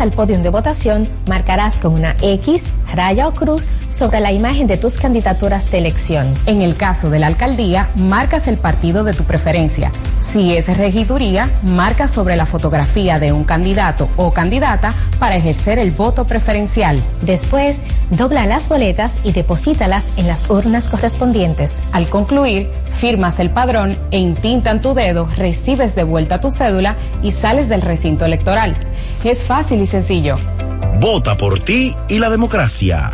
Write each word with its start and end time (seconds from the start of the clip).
al 0.00 0.10
podio 0.10 0.38
de 0.38 0.48
votación, 0.48 1.08
marcarás 1.28 1.74
con 1.76 1.94
una 1.94 2.16
X, 2.20 2.64
raya 2.94 3.28
o 3.28 3.32
cruz 3.32 3.68
sobre 3.88 4.20
la 4.20 4.32
imagen 4.32 4.66
de 4.66 4.76
tus 4.76 4.98
candidaturas 4.98 5.70
de 5.70 5.78
elección. 5.78 6.26
En 6.46 6.62
el 6.62 6.76
caso 6.76 7.10
de 7.10 7.18
la 7.18 7.26
alcaldía, 7.26 7.88
marcas 7.96 8.48
el 8.48 8.56
partido 8.56 9.04
de 9.04 9.12
tu 9.12 9.24
preferencia. 9.24 9.90
Si 10.32 10.56
es 10.56 10.66
regiduría, 10.76 11.48
marca 11.62 12.08
sobre 12.08 12.36
la 12.36 12.44
fotografía 12.44 13.20
de 13.20 13.32
un 13.32 13.44
candidato 13.44 14.08
o 14.16 14.32
candidata 14.32 14.92
para 15.20 15.36
ejercer 15.36 15.78
el 15.78 15.92
voto 15.92 16.26
preferencial. 16.26 17.00
Después, 17.22 17.78
dobla 18.10 18.44
las 18.44 18.68
boletas 18.68 19.12
y 19.22 19.30
deposítalas 19.30 20.04
en 20.16 20.26
las 20.26 20.50
urnas 20.50 20.86
correspondientes. 20.86 21.72
Al 21.92 22.08
concluir, 22.08 22.68
firmas 22.98 23.38
el 23.38 23.50
padrón 23.50 23.96
e 24.10 24.18
intintan 24.18 24.80
tu 24.80 24.92
dedo, 24.94 25.28
recibes 25.36 25.94
de 25.94 26.02
vuelta 26.02 26.40
tu 26.40 26.50
cédula 26.50 26.96
y 27.22 27.30
sales 27.30 27.68
del 27.68 27.82
recinto 27.82 28.24
electoral. 28.24 28.76
Es 29.22 29.44
fácil 29.44 29.80
y 29.82 29.86
sencillo. 29.86 30.36
Vota 31.00 31.36
por 31.36 31.60
ti 31.60 31.94
y 32.08 32.18
la 32.18 32.30
democracia. 32.30 33.10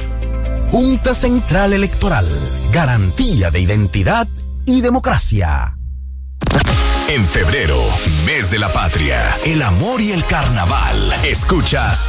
Junta 0.70 1.14
Central 1.14 1.72
Electoral. 1.72 2.26
Garantía 2.72 3.50
de 3.50 3.60
identidad 3.60 4.28
y 4.64 4.80
democracia. 4.80 5.76
En 7.08 7.24
febrero, 7.26 7.76
mes 8.24 8.50
de 8.50 8.58
la 8.58 8.72
patria, 8.72 9.18
el 9.44 9.62
amor 9.62 10.00
y 10.00 10.12
el 10.12 10.24
carnaval. 10.26 11.12
Escuchas. 11.24 12.08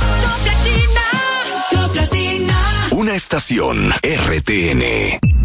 Una 2.92 3.16
estación 3.16 3.90
RTN. 3.92 5.41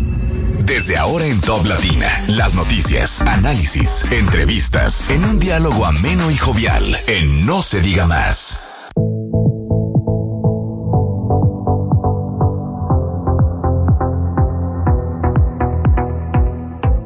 Desde 0.67 0.97
ahora 0.97 1.25
en 1.25 1.41
Top 1.43 1.65
Latina, 1.65 2.25
las 2.27 2.57
noticias, 2.57 3.23
análisis, 3.23 4.11
entrevistas, 4.11 5.11
en 5.11 5.25
un 5.25 5.39
diálogo 5.39 5.87
ameno 5.87 6.29
y 6.29 6.37
jovial, 6.37 6.83
en 7.07 7.47
No 7.47 7.63
se 7.63 7.81
diga 7.81 8.09
más. 8.09 8.91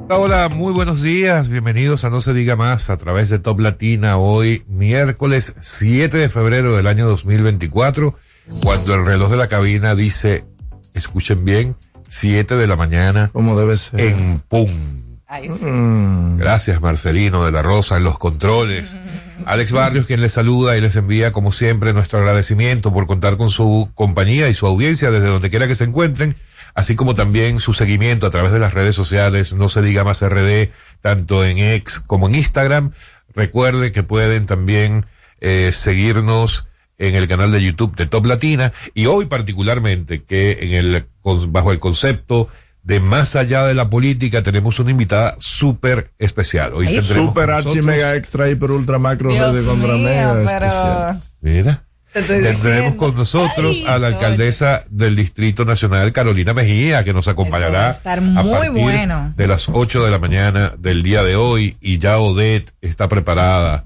Hola, 0.08 0.48
muy 0.48 0.72
buenos 0.72 1.02
días. 1.02 1.50
Bienvenidos 1.50 2.04
a 2.04 2.10
No 2.10 2.22
se 2.22 2.32
diga 2.32 2.56
más 2.56 2.88
a 2.88 2.96
través 2.96 3.28
de 3.28 3.40
Top 3.40 3.60
Latina 3.60 4.16
hoy, 4.16 4.64
miércoles 4.68 5.54
7 5.60 6.16
de 6.16 6.30
febrero 6.30 6.78
del 6.78 6.86
año 6.86 7.06
2024, 7.06 8.16
cuando 8.62 8.94
el 8.94 9.04
reloj 9.04 9.30
de 9.30 9.36
la 9.36 9.48
cabina 9.48 9.94
dice, 9.94 10.46
escuchen 10.94 11.44
bien, 11.44 11.76
7 12.10 12.56
de 12.56 12.66
la 12.66 12.76
mañana. 12.76 13.30
Como 13.32 13.58
debe 13.58 13.76
ser. 13.76 14.00
En 14.00 14.40
pum. 14.40 14.68
Mm. 15.30 16.38
Gracias, 16.38 16.80
Marcelino 16.80 17.46
de 17.46 17.52
la 17.52 17.62
Rosa, 17.62 17.96
en 17.96 18.04
los 18.04 18.18
controles. 18.18 18.98
Alex 19.46 19.72
Barrios, 19.72 20.06
quien 20.06 20.20
les 20.20 20.32
saluda 20.32 20.76
y 20.76 20.80
les 20.80 20.96
envía, 20.96 21.32
como 21.32 21.52
siempre, 21.52 21.92
nuestro 21.92 22.18
agradecimiento 22.18 22.92
por 22.92 23.06
contar 23.06 23.36
con 23.36 23.50
su 23.50 23.88
compañía 23.94 24.48
y 24.48 24.54
su 24.54 24.66
audiencia 24.66 25.10
desde 25.10 25.28
donde 25.28 25.48
quiera 25.48 25.66
que 25.66 25.74
se 25.74 25.84
encuentren 25.84 26.36
así 26.74 26.96
como 26.96 27.14
también 27.14 27.60
su 27.60 27.74
seguimiento 27.74 28.26
a 28.26 28.30
través 28.30 28.52
de 28.52 28.58
las 28.58 28.74
redes 28.74 28.94
sociales, 28.94 29.54
no 29.54 29.68
se 29.68 29.82
diga 29.82 30.04
más 30.04 30.22
RD, 30.22 30.70
tanto 31.00 31.44
en 31.44 31.58
X 31.58 32.00
como 32.06 32.28
en 32.28 32.36
Instagram. 32.36 32.92
Recuerde 33.34 33.92
que 33.92 34.02
pueden 34.02 34.46
también 34.46 35.06
eh, 35.40 35.70
seguirnos 35.72 36.66
en 37.00 37.14
el 37.14 37.26
canal 37.26 37.50
de 37.50 37.62
YouTube 37.62 37.96
de 37.96 38.06
Top 38.06 38.26
Latina 38.26 38.72
y 38.94 39.06
hoy 39.06 39.24
particularmente 39.24 40.22
que 40.22 40.58
en 40.60 40.72
el 40.72 41.06
bajo 41.48 41.72
el 41.72 41.80
concepto 41.80 42.48
de 42.82 43.00
más 43.00 43.36
allá 43.36 43.66
de 43.66 43.74
la 43.74 43.90
política 43.90 44.42
tenemos 44.42 44.78
una 44.78 44.90
invitada 44.90 45.34
súper 45.38 46.12
especial. 46.18 46.72
Hoy 46.74 46.86
tendremos 46.86 47.28
super 47.28 47.50
archi 47.50 47.82
mega 47.82 48.14
extra 48.14 48.50
hiper 48.50 48.70
ultra 48.70 48.98
macro 48.98 49.32
de 49.32 49.64
contra 49.64 49.96
mega 49.96 50.42
especial. 50.42 51.22
Mira. 51.40 51.84
Tendremos 52.12 52.96
con 52.96 53.14
nosotros 53.14 53.84
a 53.86 53.96
la 53.98 54.08
alcaldesa 54.08 54.84
del 54.90 55.14
Distrito 55.14 55.64
Nacional, 55.64 56.12
Carolina 56.12 56.52
Mejía, 56.52 57.04
que 57.04 57.12
nos 57.12 57.28
acompañará 57.28 57.86
a, 57.86 57.90
estar 57.90 58.20
muy 58.20 58.68
bueno. 58.68 59.32
de 59.36 59.46
las 59.46 59.68
8 59.68 60.04
de 60.04 60.10
la 60.10 60.18
mañana 60.18 60.72
del 60.76 61.04
día 61.04 61.22
de 61.22 61.36
hoy. 61.36 61.76
Y 61.80 61.98
ya 61.98 62.18
Odette 62.18 62.72
está 62.80 63.08
preparada 63.08 63.84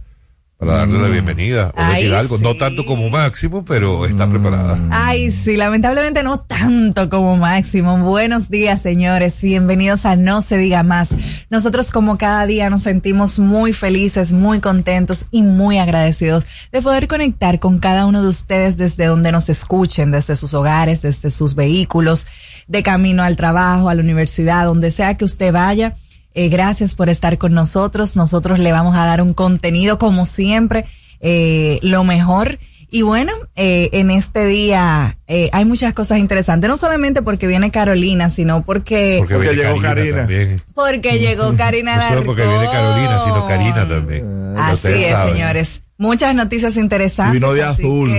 para 0.64 0.78
darle 0.78 0.98
la 0.98 1.08
mm. 1.08 1.12
bienvenida. 1.12 1.72
algo, 1.76 2.38
no 2.38 2.56
tanto 2.56 2.86
como 2.86 3.10
Máximo, 3.10 3.64
pero 3.64 4.06
está 4.06 4.28
preparada. 4.28 4.76
Mm. 4.76 4.90
Ay, 4.92 5.30
sí, 5.30 5.56
lamentablemente 5.56 6.22
no 6.22 6.40
tanto 6.40 7.10
como 7.10 7.36
Máximo. 7.36 7.98
Buenos 7.98 8.50
días, 8.50 8.80
señores. 8.80 9.40
Bienvenidos 9.42 10.06
a 10.06 10.16
No 10.16 10.42
se 10.42 10.56
diga 10.56 10.82
más. 10.82 11.10
Nosotros 11.50 11.90
como 11.90 12.16
cada 12.18 12.46
día 12.46 12.70
nos 12.70 12.82
sentimos 12.82 13.38
muy 13.38 13.72
felices, 13.72 14.32
muy 14.32 14.60
contentos 14.60 15.28
y 15.30 15.42
muy 15.42 15.78
agradecidos 15.78 16.46
de 16.72 16.80
poder 16.82 17.08
conectar 17.08 17.60
con 17.60 17.78
cada 17.78 18.06
uno 18.06 18.22
de 18.22 18.28
ustedes 18.28 18.76
desde 18.76 19.06
donde 19.06 19.32
nos 19.32 19.48
escuchen, 19.48 20.10
desde 20.10 20.36
sus 20.36 20.54
hogares, 20.54 21.02
desde 21.02 21.30
sus 21.30 21.54
vehículos, 21.54 22.26
de 22.66 22.82
camino 22.82 23.22
al 23.22 23.36
trabajo, 23.36 23.88
a 23.88 23.94
la 23.94 24.00
universidad, 24.00 24.64
donde 24.64 24.90
sea 24.90 25.16
que 25.16 25.24
usted 25.24 25.52
vaya 25.52 25.94
eh, 26.34 26.48
gracias 26.48 26.94
por 26.94 27.08
estar 27.08 27.38
con 27.38 27.52
nosotros. 27.52 28.16
Nosotros 28.16 28.58
le 28.58 28.72
vamos 28.72 28.96
a 28.96 29.06
dar 29.06 29.22
un 29.22 29.34
contenido, 29.34 29.98
como 29.98 30.26
siempre, 30.26 30.84
eh, 31.20 31.78
lo 31.82 32.04
mejor. 32.04 32.58
Y 32.90 33.02
bueno, 33.02 33.32
eh, 33.56 33.90
en 33.92 34.12
este 34.12 34.46
día 34.46 35.18
eh, 35.26 35.50
hay 35.52 35.64
muchas 35.64 35.94
cosas 35.94 36.18
interesantes, 36.18 36.70
no 36.70 36.76
solamente 36.76 37.22
porque 37.22 37.48
viene 37.48 37.72
Carolina, 37.72 38.30
sino 38.30 38.64
porque... 38.64 39.24
Porque, 39.26 39.52
llegó 39.52 39.80
Karina. 39.80 40.18
También. 40.18 40.60
Porque 40.74 41.18
llegó 41.18 41.56
Karina 41.56 41.96
No 41.96 42.08
solo 42.08 42.24
porque 42.24 42.42
viene 42.42 42.66
Carolina, 42.66 43.18
sino 43.18 43.48
Karina 43.48 43.88
también. 43.88 44.54
Así 44.56 44.88
es, 44.88 45.16
señores. 45.28 45.82
Muchas 45.98 46.36
noticias 46.36 46.76
interesantes. 46.76 47.34
Vino 47.34 47.52
de 47.52 47.64
azul. 47.64 48.12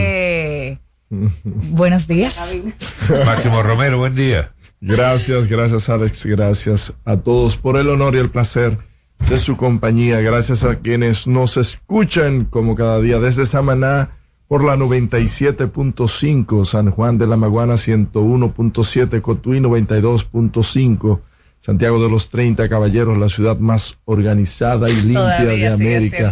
Buenos 1.69 2.07
días. 2.07 2.37
Máximo 3.25 3.63
Romero, 3.63 3.97
buen 3.97 4.15
día. 4.15 4.54
Gracias, 4.81 5.47
gracias 5.47 5.89
Alex, 5.89 6.25
gracias 6.25 6.93
a 7.05 7.17
todos 7.17 7.57
por 7.57 7.77
el 7.77 7.89
honor 7.89 8.15
y 8.15 8.19
el 8.19 8.29
placer 8.29 8.77
de 9.29 9.37
su 9.37 9.55
compañía. 9.57 10.21
Gracias 10.21 10.63
a 10.63 10.75
quienes 10.75 11.27
nos 11.27 11.57
escuchan 11.57 12.45
como 12.45 12.75
cada 12.75 13.01
día 13.01 13.19
desde 13.19 13.45
Samaná 13.45 14.11
por 14.47 14.63
la 14.63 14.75
97.5, 14.75 16.65
San 16.65 16.91
Juan 16.91 17.17
de 17.17 17.25
la 17.25 17.35
Maguana 17.35 17.73
101.7, 17.75 19.19
Cotuí 19.21 19.59
92.5, 19.59 21.21
Santiago 21.59 22.03
de 22.03 22.09
los 22.09 22.29
30 22.29 22.69
Caballeros, 22.69 23.17
la 23.17 23.29
ciudad 23.29 23.57
más 23.57 23.97
organizada 24.05 24.91
y 24.91 25.01
limpia 25.01 25.45
de 25.45 25.67
América. 25.67 26.31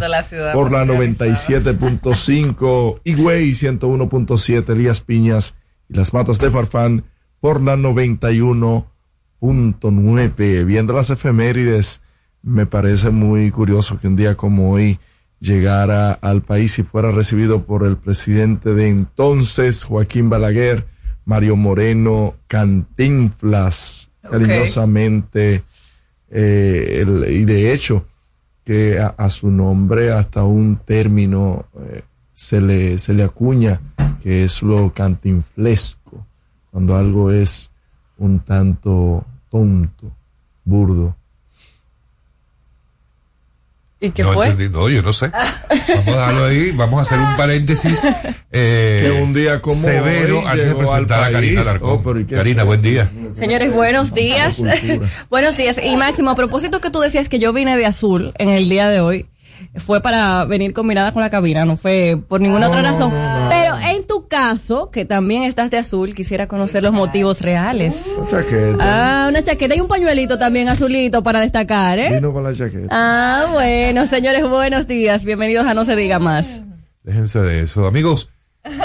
por 0.52 0.70
la 0.70 0.84
97.5, 0.84 3.00
Higüey 3.02 3.50
101.7, 3.50 4.70
Elías 4.70 5.00
Piñas 5.00 5.56
y 5.88 5.94
las 5.94 6.14
Matas 6.14 6.38
de 6.38 6.52
Farfán 6.52 7.02
por 7.44 7.60
la 7.60 7.76
91.9. 7.76 10.64
Viendo 10.64 10.94
las 10.94 11.10
efemérides, 11.10 12.00
me 12.42 12.64
parece 12.64 13.10
muy 13.10 13.50
curioso 13.50 14.00
que 14.00 14.08
un 14.08 14.16
día 14.16 14.34
como 14.34 14.70
hoy 14.70 14.98
llegara 15.40 16.12
al 16.12 16.40
país 16.40 16.78
y 16.78 16.84
fuera 16.84 17.12
recibido 17.12 17.64
por 17.64 17.84
el 17.84 17.98
presidente 17.98 18.72
de 18.72 18.88
entonces, 18.88 19.84
Joaquín 19.84 20.30
Balaguer, 20.30 20.86
Mario 21.26 21.56
Moreno 21.56 22.32
Cantinflas, 22.46 24.08
cariñosamente, 24.22 25.64
eh, 26.30 27.04
y 27.28 27.44
de 27.44 27.74
hecho, 27.74 28.06
que 28.64 28.98
a, 28.98 29.28
su 29.28 29.50
nombre 29.50 30.12
hasta 30.12 30.44
un 30.44 30.76
término 30.76 31.66
eh, 31.78 32.00
se, 32.32 32.62
le, 32.62 32.96
se 32.96 33.12
le 33.12 33.22
acuña, 33.22 33.82
que 34.22 34.44
es 34.44 34.62
lo 34.62 34.94
cantinflesco 34.94 36.03
cuando 36.74 36.96
algo 36.96 37.30
es 37.30 37.70
un 38.18 38.40
tanto 38.40 39.24
tonto, 39.48 40.10
burdo. 40.64 41.14
¿Y 44.00 44.10
qué 44.10 44.24
fue? 44.24 44.52
no, 44.70 44.88
yo 44.88 45.00
no 45.00 45.12
sé. 45.12 45.30
Vamos 45.30 46.08
a 46.08 46.10
dejarlo 46.10 46.44
ahí, 46.46 46.72
vamos 46.72 46.98
a 46.98 47.02
hacer 47.02 47.20
un 47.20 47.36
paréntesis. 47.36 48.02
Eh, 48.50 49.00
que 49.02 49.22
un 49.22 49.32
día 49.32 49.62
como 49.62 49.76
severo 49.76 50.46
antes 50.46 50.68
de 50.68 50.74
presentar 50.74 51.22
a 51.22 51.30
Karina 51.30 51.62
Larcón. 51.62 52.02
Oh, 52.04 52.26
Karina, 52.28 52.64
buen 52.64 52.82
día. 52.82 53.08
Señores, 53.34 53.72
buenos 53.72 54.12
días. 54.12 54.60
buenos 55.30 55.56
días. 55.56 55.78
Y 55.80 55.96
Máximo, 55.96 56.30
a 56.30 56.34
propósito 56.34 56.80
que 56.80 56.90
tú 56.90 56.98
decías 56.98 57.28
que 57.28 57.38
yo 57.38 57.52
vine 57.52 57.76
de 57.76 57.86
azul 57.86 58.32
en 58.38 58.48
el 58.48 58.68
día 58.68 58.88
de 58.88 59.00
hoy, 59.00 59.28
fue 59.76 60.00
para 60.00 60.44
venir 60.44 60.72
combinada 60.72 61.12
con 61.12 61.22
la 61.22 61.30
cabina, 61.30 61.64
no 61.64 61.76
fue 61.76 62.18
por 62.28 62.40
ninguna 62.40 62.68
otra 62.68 62.82
razón. 62.82 63.12
Pero 63.48 63.76
en 63.78 64.06
tu 64.06 64.13
caso, 64.34 64.90
que 64.90 65.04
también 65.04 65.44
estás 65.44 65.70
de 65.70 65.78
azul, 65.78 66.12
quisiera 66.12 66.48
conocer 66.48 66.82
los 66.82 66.92
motivos 66.92 67.40
reales. 67.40 68.16
Una 68.18 68.28
chaqueta. 68.28 68.76
Ah, 68.80 69.26
una 69.28 69.40
chaqueta 69.44 69.76
y 69.76 69.80
un 69.80 69.86
pañuelito 69.86 70.36
también 70.40 70.68
azulito 70.68 71.22
para 71.22 71.38
destacar, 71.38 72.00
¿eh? 72.00 72.14
Vino 72.14 72.32
con 72.32 72.42
la 72.42 72.52
chaqueta. 72.52 72.88
Ah, 72.90 73.46
bueno, 73.52 74.08
señores, 74.08 74.42
buenos 74.48 74.88
días. 74.88 75.24
Bienvenidos 75.24 75.68
a 75.68 75.74
No 75.74 75.84
se 75.84 75.94
diga 75.94 76.18
más. 76.18 76.62
Déjense 77.04 77.38
de 77.42 77.60
eso. 77.60 77.86
Amigos, 77.86 78.28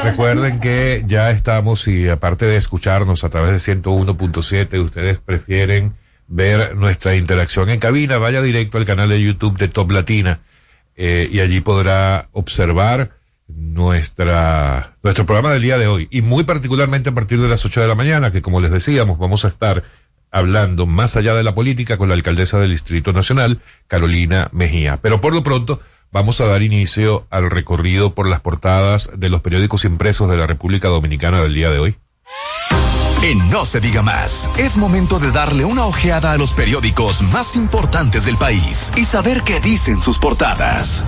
recuerden 0.03 0.59
que 0.59 1.03
ya 1.07 1.31
estamos 1.31 1.87
y 1.87 2.09
aparte 2.09 2.45
de 2.45 2.55
escucharnos 2.55 3.23
a 3.23 3.29
través 3.29 3.51
de 3.51 3.75
101.7, 3.75 4.79
ustedes 4.79 5.17
prefieren 5.17 5.95
ver 6.27 6.75
nuestra 6.75 7.15
interacción 7.15 7.71
en 7.71 7.79
cabina, 7.79 8.19
vaya 8.19 8.43
directo 8.43 8.77
al 8.77 8.85
canal 8.85 9.09
de 9.09 9.19
YouTube 9.19 9.57
de 9.57 9.67
Top 9.67 9.89
Latina 9.89 10.41
eh, 10.95 11.27
y 11.31 11.39
allí 11.39 11.59
podrá 11.59 12.29
observar 12.33 13.18
nuestra, 13.49 14.95
nuestro 15.03 15.25
programa 15.25 15.51
del 15.51 15.61
día 15.61 15.77
de 15.77 15.87
hoy. 15.87 16.07
Y 16.11 16.21
muy 16.21 16.43
particularmente 16.43 17.09
a 17.09 17.13
partir 17.13 17.41
de 17.41 17.47
las 17.47 17.65
8 17.65 17.81
de 17.81 17.87
la 17.87 17.95
mañana, 17.95 18.31
que 18.31 18.41
como 18.41 18.59
les 18.61 18.71
decíamos, 18.71 19.17
vamos 19.17 19.45
a 19.45 19.47
estar 19.47 19.83
hablando 20.31 20.85
más 20.85 21.15
allá 21.15 21.33
de 21.35 21.43
la 21.43 21.55
política 21.55 21.97
con 21.97 22.07
la 22.07 22.15
alcaldesa 22.15 22.59
del 22.59 22.71
Distrito 22.71 23.13
Nacional, 23.13 23.61
Carolina 23.87 24.49
Mejía. 24.51 24.97
Pero 25.01 25.21
por 25.21 25.33
lo 25.33 25.43
pronto, 25.43 25.81
vamos 26.11 26.39
a 26.41 26.45
dar 26.45 26.61
inicio 26.61 27.27
al 27.29 27.49
recorrido 27.49 28.13
por 28.13 28.27
las 28.27 28.39
portadas 28.39 29.11
de 29.17 29.29
los 29.29 29.41
periódicos 29.41 29.85
impresos 29.85 30.29
de 30.29 30.37
la 30.37 30.47
República 30.47 30.87
Dominicana 30.87 31.41
del 31.41 31.53
día 31.53 31.71
de 31.71 31.79
hoy. 31.79 31.95
En 33.21 33.49
No 33.49 33.65
se 33.65 33.81
diga 33.81 34.01
más, 34.01 34.49
es 34.57 34.77
momento 34.77 35.19
de 35.19 35.31
darle 35.31 35.65
una 35.65 35.85
ojeada 35.85 36.31
a 36.31 36.37
los 36.37 36.53
periódicos 36.53 37.21
más 37.21 37.57
importantes 37.57 38.23
del 38.25 38.37
país 38.37 38.93
y 38.95 39.03
saber 39.03 39.41
qué 39.43 39.59
dicen 39.59 39.99
sus 39.99 40.19
portadas. 40.19 41.05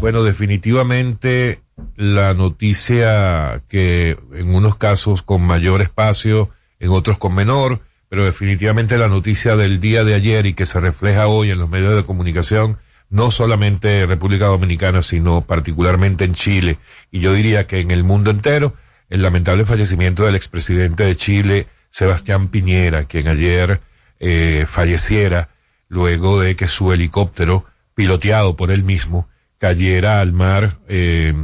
Bueno, 0.00 0.22
definitivamente 0.22 1.60
la 1.94 2.32
noticia 2.32 3.62
que 3.68 4.16
en 4.32 4.54
unos 4.54 4.76
casos 4.76 5.20
con 5.20 5.42
mayor 5.42 5.82
espacio, 5.82 6.48
en 6.78 6.90
otros 6.90 7.18
con 7.18 7.34
menor, 7.34 7.80
pero 8.08 8.24
definitivamente 8.24 8.96
la 8.96 9.08
noticia 9.08 9.56
del 9.56 9.78
día 9.78 10.02
de 10.02 10.14
ayer 10.14 10.46
y 10.46 10.54
que 10.54 10.64
se 10.64 10.80
refleja 10.80 11.28
hoy 11.28 11.50
en 11.50 11.58
los 11.58 11.68
medios 11.68 11.94
de 11.94 12.04
comunicación, 12.04 12.78
no 13.10 13.30
solamente 13.30 14.00
en 14.00 14.08
República 14.08 14.46
Dominicana, 14.46 15.02
sino 15.02 15.42
particularmente 15.42 16.24
en 16.24 16.32
Chile, 16.32 16.78
y 17.10 17.20
yo 17.20 17.34
diría 17.34 17.66
que 17.66 17.80
en 17.80 17.90
el 17.90 18.02
mundo 18.02 18.30
entero, 18.30 18.74
el 19.10 19.20
lamentable 19.20 19.66
fallecimiento 19.66 20.24
del 20.24 20.34
expresidente 20.34 21.04
de 21.04 21.16
Chile, 21.16 21.66
Sebastián 21.90 22.48
Piñera, 22.48 23.04
quien 23.04 23.28
ayer 23.28 23.82
eh, 24.18 24.64
falleciera 24.66 25.50
luego 25.88 26.40
de 26.40 26.56
que 26.56 26.68
su 26.68 26.90
helicóptero, 26.90 27.66
piloteado 27.94 28.56
por 28.56 28.70
él 28.70 28.82
mismo, 28.82 29.28
cayera 29.60 30.20
al 30.20 30.32
mar 30.32 30.78
eh, 30.88 31.34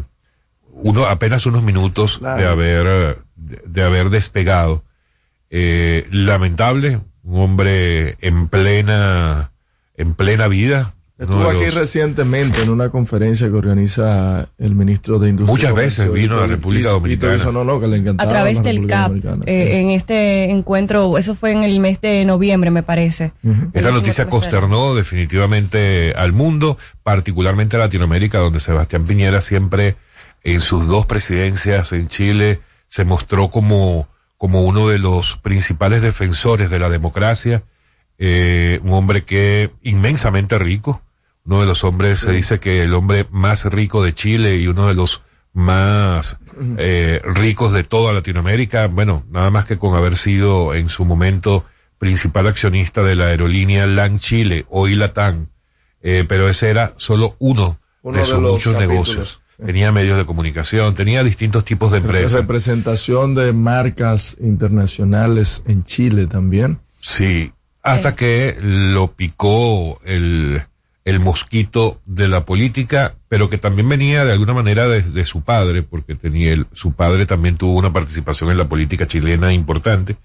uno 0.72 1.04
apenas 1.04 1.44
unos 1.46 1.62
minutos 1.62 2.20
de 2.20 2.46
haber 2.46 3.18
de, 3.36 3.82
haber 3.82 4.10
despegado. 4.10 4.84
Eh, 5.50 6.08
lamentable 6.10 7.00
un 7.22 7.40
hombre 7.40 8.16
en 8.20 8.48
plena 8.48 9.52
en 9.96 10.14
plena 10.14 10.48
vida 10.48 10.94
Estuvo 11.18 11.48
aquí 11.48 11.64
recientemente 11.70 12.62
en 12.62 12.68
una 12.68 12.90
conferencia 12.90 13.48
que 13.48 13.54
organiza 13.54 14.48
el 14.58 14.74
ministro 14.74 15.18
de 15.18 15.30
Industria. 15.30 15.70
Muchas 15.70 15.74
veces 15.74 16.12
vino 16.12 16.36
a 16.36 16.42
la 16.42 16.46
República 16.46 16.90
Dominicana. 16.90 17.34
a 18.18 18.28
través 18.28 18.62
del 18.62 18.86
CAP. 18.86 19.24
Eh, 19.46 19.80
en 19.80 19.90
este 19.90 20.50
encuentro, 20.50 21.16
eso 21.16 21.34
fue 21.34 21.52
en 21.52 21.64
el 21.64 21.80
mes 21.80 22.02
de 22.02 22.26
noviembre, 22.26 22.70
me 22.70 22.82
parece. 22.82 23.32
Esa 23.72 23.92
noticia 23.92 24.26
consternó 24.26 24.94
definitivamente 24.94 26.12
al 26.16 26.34
mundo, 26.34 26.76
particularmente 27.02 27.76
a 27.76 27.78
Latinoamérica, 27.80 28.38
donde 28.38 28.60
Sebastián 28.60 29.06
Piñera 29.06 29.40
siempre 29.40 29.96
en 30.44 30.60
sus 30.60 30.86
dos 30.86 31.06
presidencias 31.06 31.92
en 31.92 32.08
Chile 32.08 32.60
se 32.88 33.04
mostró 33.06 33.50
como, 33.50 34.06
como 34.36 34.62
uno 34.64 34.88
de 34.88 34.98
los 34.98 35.38
principales 35.38 36.02
defensores 36.02 36.68
de 36.68 36.78
la 36.78 36.90
democracia. 36.90 37.62
Eh, 38.18 38.80
un 38.82 38.92
hombre 38.92 39.24
que 39.24 39.70
inmensamente 39.82 40.58
rico, 40.58 41.02
uno 41.46 41.60
de 41.60 41.66
los 41.66 41.84
hombres, 41.84 42.20
se 42.20 42.32
dice 42.32 42.58
que 42.58 42.82
el 42.82 42.92
hombre 42.94 43.26
más 43.30 43.64
rico 43.66 44.02
de 44.02 44.14
Chile 44.14 44.56
y 44.56 44.66
uno 44.66 44.88
de 44.88 44.94
los 44.94 45.22
más 45.52 46.38
eh, 46.76 47.22
ricos 47.24 47.72
de 47.72 47.84
toda 47.84 48.12
Latinoamérica, 48.12 48.88
bueno, 48.88 49.24
nada 49.30 49.50
más 49.50 49.64
que 49.64 49.78
con 49.78 49.94
haber 49.94 50.16
sido 50.16 50.74
en 50.74 50.88
su 50.88 51.04
momento 51.04 51.64
principal 51.98 52.46
accionista 52.46 53.02
de 53.02 53.14
la 53.14 53.26
aerolínea 53.26 53.86
LAN 53.86 54.18
Chile, 54.18 54.66
hoy 54.68 54.94
Latam, 54.96 55.48
eh, 56.02 56.24
pero 56.28 56.48
ese 56.48 56.68
era 56.68 56.94
solo 56.96 57.36
uno, 57.38 57.78
de 58.02 58.24
sus 58.24 58.40
muchos 58.40 58.76
negocios. 58.76 59.40
Tenía 59.64 59.90
medios 59.90 60.18
de 60.18 60.26
comunicación, 60.26 60.94
tenía 60.94 61.24
distintos 61.24 61.64
tipos 61.64 61.90
de 61.90 61.98
empresas. 61.98 62.32
Representación 62.32 63.34
de 63.34 63.52
marcas 63.52 64.36
internacionales 64.40 65.62
en 65.66 65.84
Chile 65.84 66.26
también. 66.26 66.80
Sí, 67.00 67.52
hasta 67.82 68.14
que 68.14 68.56
lo 68.60 69.12
picó 69.12 69.98
el, 70.04 70.62
el 71.06 71.20
mosquito 71.20 72.02
de 72.04 72.26
la 72.26 72.44
política, 72.44 73.14
pero 73.28 73.48
que 73.48 73.58
también 73.58 73.88
venía 73.88 74.24
de 74.24 74.32
alguna 74.32 74.54
manera 74.54 74.88
desde 74.88 75.24
su 75.24 75.42
padre, 75.42 75.84
porque 75.84 76.16
tenía 76.16 76.52
el, 76.52 76.66
su 76.72 76.94
padre 76.94 77.26
también 77.26 77.56
tuvo 77.56 77.78
una 77.78 77.92
participación 77.92 78.50
en 78.50 78.58
la 78.58 78.68
política 78.68 79.06
chilena 79.06 79.52
importante. 79.52 80.16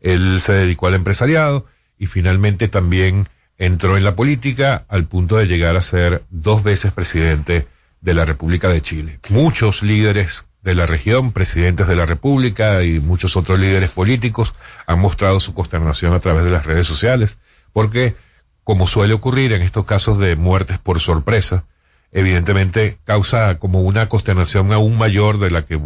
Él 0.00 0.40
se 0.40 0.52
dedicó 0.52 0.88
al 0.88 0.94
empresariado 0.94 1.66
y 1.96 2.06
finalmente 2.06 2.66
también 2.66 3.28
entró 3.56 3.96
en 3.96 4.02
la 4.02 4.16
política 4.16 4.84
al 4.88 5.04
punto 5.04 5.36
de 5.36 5.46
llegar 5.46 5.76
a 5.76 5.82
ser 5.82 6.24
dos 6.28 6.64
veces 6.64 6.90
presidente 6.90 7.68
de 8.00 8.14
la 8.14 8.24
República 8.24 8.68
de 8.68 8.82
Chile. 8.82 9.20
Muchos 9.28 9.84
líderes 9.84 10.46
de 10.60 10.74
la 10.74 10.86
región, 10.86 11.30
presidentes 11.30 11.86
de 11.86 11.94
la 11.94 12.04
República 12.04 12.82
y 12.82 12.98
muchos 12.98 13.36
otros 13.36 13.60
líderes 13.60 13.92
políticos 13.92 14.56
han 14.88 14.98
mostrado 14.98 15.38
su 15.38 15.54
consternación 15.54 16.14
a 16.14 16.20
través 16.20 16.42
de 16.42 16.50
las 16.50 16.66
redes 16.66 16.88
sociales, 16.88 17.38
porque 17.72 18.16
como 18.66 18.88
suele 18.88 19.14
ocurrir 19.14 19.52
en 19.52 19.62
estos 19.62 19.84
casos 19.84 20.18
de 20.18 20.34
muertes 20.34 20.80
por 20.80 20.98
sorpresa, 20.98 21.66
evidentemente 22.10 22.98
causa 23.04 23.60
como 23.60 23.82
una 23.82 24.08
consternación 24.08 24.72
aún 24.72 24.98
mayor 24.98 25.38
de 25.38 25.52
la 25.52 25.64
que 25.64 25.78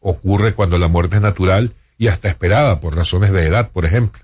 ocurre 0.00 0.52
cuando 0.52 0.76
la 0.76 0.88
muerte 0.88 1.14
es 1.14 1.22
natural 1.22 1.74
y 1.96 2.08
hasta 2.08 2.26
esperada 2.26 2.80
por 2.80 2.96
razones 2.96 3.30
de 3.30 3.46
edad, 3.46 3.70
por 3.70 3.84
ejemplo. 3.84 4.20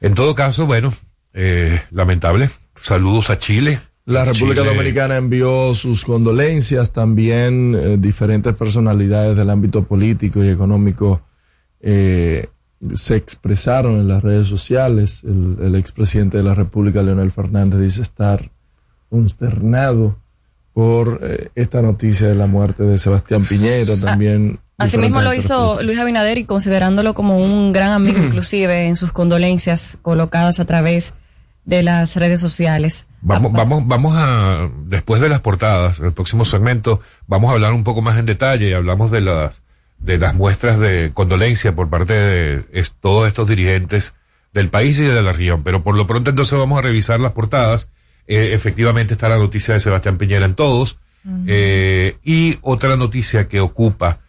En 0.00 0.14
todo 0.14 0.36
caso, 0.36 0.66
bueno, 0.66 0.92
eh, 1.34 1.82
lamentable. 1.90 2.48
Saludos 2.76 3.30
a 3.30 3.40
Chile. 3.40 3.80
La 4.04 4.24
República 4.24 4.62
Dominicana 4.62 5.16
envió 5.16 5.74
sus 5.74 6.04
condolencias, 6.04 6.92
también 6.92 7.74
eh, 7.74 7.96
diferentes 7.98 8.54
personalidades 8.54 9.36
del 9.36 9.50
ámbito 9.50 9.82
político 9.82 10.44
y 10.44 10.48
económico 10.48 11.22
eh, 11.80 12.50
se 12.94 13.16
expresaron 13.16 13.96
en 13.96 14.08
las 14.08 14.22
redes 14.22 14.48
sociales. 14.48 15.24
El, 15.24 15.56
el 15.62 15.74
expresidente 15.74 16.38
de 16.38 16.42
la 16.42 16.54
República, 16.54 17.02
Leonel 17.02 17.30
Fernández, 17.30 17.80
dice 17.80 18.02
estar 18.02 18.50
consternado 19.08 20.16
por 20.72 21.20
eh, 21.22 21.50
esta 21.54 21.82
noticia 21.82 22.28
de 22.28 22.34
la 22.34 22.46
muerte 22.46 22.84
de 22.84 22.96
Sebastián 22.96 23.42
Piñera, 23.44 23.92
ah, 23.94 24.04
también. 24.04 24.60
Asimismo 24.78 25.20
lo 25.20 25.34
hizo 25.34 25.82
Luis 25.82 25.98
Abinader 25.98 26.38
y 26.38 26.44
considerándolo 26.44 27.12
como 27.12 27.38
un 27.38 27.72
gran 27.72 27.92
amigo 27.92 28.18
inclusive 28.18 28.86
en 28.86 28.96
sus 28.96 29.12
condolencias 29.12 29.98
colocadas 30.00 30.58
a 30.60 30.64
través 30.64 31.12
de 31.64 31.82
las 31.82 32.16
redes 32.16 32.40
sociales. 32.40 33.06
Vamos, 33.20 33.52
vamos, 33.52 33.86
vamos 33.86 34.14
a, 34.16 34.70
después 34.86 35.20
de 35.20 35.28
las 35.28 35.40
portadas, 35.40 36.00
en 36.00 36.06
el 36.06 36.12
próximo 36.12 36.46
segmento, 36.46 37.00
vamos 37.26 37.50
a 37.50 37.54
hablar 37.54 37.74
un 37.74 37.84
poco 37.84 38.00
más 38.00 38.18
en 38.18 38.24
detalle 38.24 38.70
y 38.70 38.72
hablamos 38.72 39.10
de 39.10 39.20
las 39.20 39.62
de 40.00 40.18
las 40.18 40.34
muestras 40.34 40.78
de 40.78 41.12
condolencia 41.14 41.74
por 41.74 41.88
parte 41.88 42.14
de 42.14 42.84
todos 43.00 43.28
estos 43.28 43.46
dirigentes 43.46 44.14
del 44.52 44.68
país 44.68 44.98
y 44.98 45.04
de 45.04 45.22
la 45.22 45.32
región. 45.32 45.62
Pero 45.62 45.82
por 45.82 45.96
lo 45.96 46.06
pronto 46.06 46.30
entonces 46.30 46.58
vamos 46.58 46.78
a 46.78 46.82
revisar 46.82 47.20
las 47.20 47.32
portadas. 47.32 47.88
Eh, 48.26 48.52
efectivamente 48.54 49.14
está 49.14 49.28
la 49.28 49.38
noticia 49.38 49.74
de 49.74 49.80
Sebastián 49.80 50.18
Piñera 50.18 50.46
en 50.46 50.54
todos. 50.54 50.98
eh, 51.46 52.16
y 52.24 52.58
otra 52.62 52.96
noticia 52.96 53.46
que 53.46 53.60
ocupa 53.60 54.20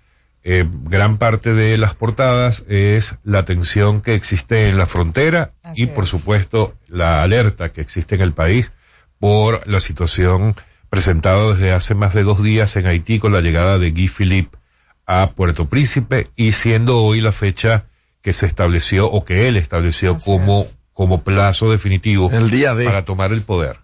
eh, 0.43 0.67
gran 0.85 1.17
parte 1.17 1.53
de 1.53 1.77
las 1.77 1.93
portadas 1.93 2.65
es 2.67 3.19
la 3.23 3.45
tensión 3.45 4.01
que 4.01 4.15
existe 4.15 4.69
en 4.69 4.77
la 4.77 4.87
frontera 4.87 5.53
y 5.75 5.85
por 5.85 6.07
supuesto 6.07 6.73
la 6.87 7.21
alerta 7.21 7.71
que 7.71 7.79
existe 7.79 8.15
en 8.15 8.21
el 8.21 8.33
país 8.33 8.73
por 9.19 9.65
la 9.67 9.79
situación 9.79 10.55
presentada 10.89 11.53
desde 11.53 11.71
hace 11.71 11.93
más 11.93 12.15
de 12.15 12.23
dos 12.23 12.41
días 12.41 12.75
en 12.75 12.87
Haití 12.87 13.19
con 13.19 13.31
la 13.31 13.41
llegada 13.41 13.77
de 13.77 13.91
Guy 13.91 14.07
Philippe 14.07 14.57
a 15.05 15.31
Puerto 15.31 15.67
Príncipe 15.67 16.29
y 16.35 16.53
siendo 16.53 17.03
hoy 17.03 17.21
la 17.21 17.31
fecha 17.31 17.85
que 18.21 18.33
se 18.33 18.45
estableció 18.45 19.11
o 19.11 19.25
que 19.25 19.47
él 19.47 19.57
estableció 19.57 20.17
como, 20.17 20.65
como 20.93 21.21
plazo 21.21 21.71
definitivo 21.71 22.29
el 22.31 22.49
día 22.49 22.75
de... 22.75 22.85
para 22.85 23.05
tomar 23.05 23.33
el 23.33 23.41
poder. 23.41 23.77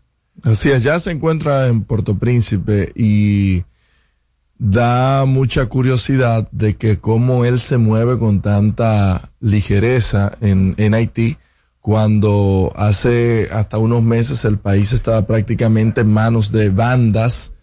Así 0.44 0.70
es, 0.70 0.84
ya 0.84 1.00
se 1.00 1.12
encuentra 1.12 1.68
en 1.68 1.84
Puerto 1.84 2.18
Príncipe 2.18 2.92
y 2.96 3.64
da 4.60 5.26
mucha 5.26 5.66
curiosidad 5.66 6.48
de 6.52 6.76
que 6.76 7.00
cómo 7.00 7.46
él 7.46 7.60
se 7.60 7.78
mueve 7.78 8.18
con 8.18 8.42
tanta 8.42 9.30
ligereza 9.40 10.38
en, 10.42 10.76
en 10.78 10.94
Haití 10.94 11.38
cuando 11.82 12.74
hace 12.76 13.48
hasta 13.52 13.78
unos 13.78 14.04
meses 14.04 14.46
el 14.46 14.58
país 14.58 14.94
estaba 14.94 15.26
prácticamente 15.26 16.02
en 16.02 16.12
manos 16.12 16.52
de 16.52 16.70
bandas 16.70 17.54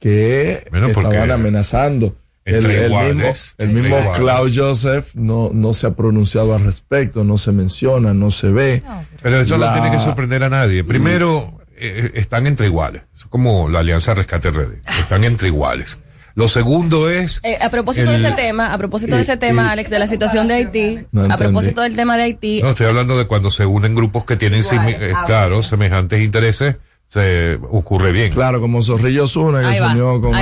que 0.00 0.64
estaban 0.72 1.30
amenazando 1.30 2.14
el, 2.48 2.66
mismo, 2.66 3.34
el 3.58 3.68
mismo 3.68 4.12
Klaus 4.12 4.52
Joseph 4.56 5.14
no, 5.14 5.50
no 5.52 5.74
se 5.74 5.86
ha 5.86 5.90
pronunciado 5.90 6.54
al 6.54 6.64
respecto, 6.64 7.24
no 7.24 7.38
se 7.38 7.52
menciona, 7.52 8.14
no 8.14 8.30
se 8.30 8.48
ve. 8.48 8.82
pero 9.22 9.40
eso 9.40 9.58
no 9.58 9.72
tiene 9.72 9.90
que 9.90 9.98
sorprender 9.98 10.42
a 10.44 10.48
nadie. 10.48 10.84
Primero, 10.84 11.60
eh, 11.76 12.12
están 12.14 12.46
entre 12.46 12.66
iguales. 12.66 13.02
Es 13.16 13.26
como 13.26 13.68
la 13.68 13.80
Alianza 13.80 14.14
Rescate 14.14 14.50
Red. 14.50 14.72
Están 15.00 15.24
entre 15.24 15.48
iguales. 15.48 16.00
Lo 16.34 16.48
segundo 16.48 17.10
es. 17.10 17.40
Eh, 17.42 17.58
a 17.60 17.68
propósito 17.68 18.12
de 18.12 18.18
ese 18.18 18.30
tema, 18.30 18.72
a 18.72 18.78
propósito 18.78 19.16
de 19.16 19.22
ese 19.22 19.36
tema, 19.36 19.72
Alex, 19.72 19.90
de 19.90 19.98
la 19.98 20.06
situación 20.06 20.46
de 20.46 20.54
Haití, 20.54 21.00
a 21.28 21.36
propósito 21.36 21.82
del 21.82 21.96
tema 21.96 22.16
de 22.16 22.22
Haití. 22.22 22.62
No, 22.62 22.70
estoy 22.70 22.86
hablando 22.86 23.18
de 23.18 23.26
cuando 23.26 23.50
se 23.50 23.66
unen 23.66 23.96
grupos 23.96 24.24
que 24.24 24.36
tienen, 24.36 24.62
eh, 24.62 25.14
claro, 25.26 25.64
semejantes 25.64 26.22
intereses 26.22 26.76
se 27.08 27.58
ocurre 27.70 28.12
bien. 28.12 28.30
Claro, 28.30 28.60
como 28.60 28.82
Zorrillo 28.82 29.26
Zuna 29.26 29.62
que 29.62 29.76
se 29.76 29.82
unió 29.82 30.20
con 30.20 30.32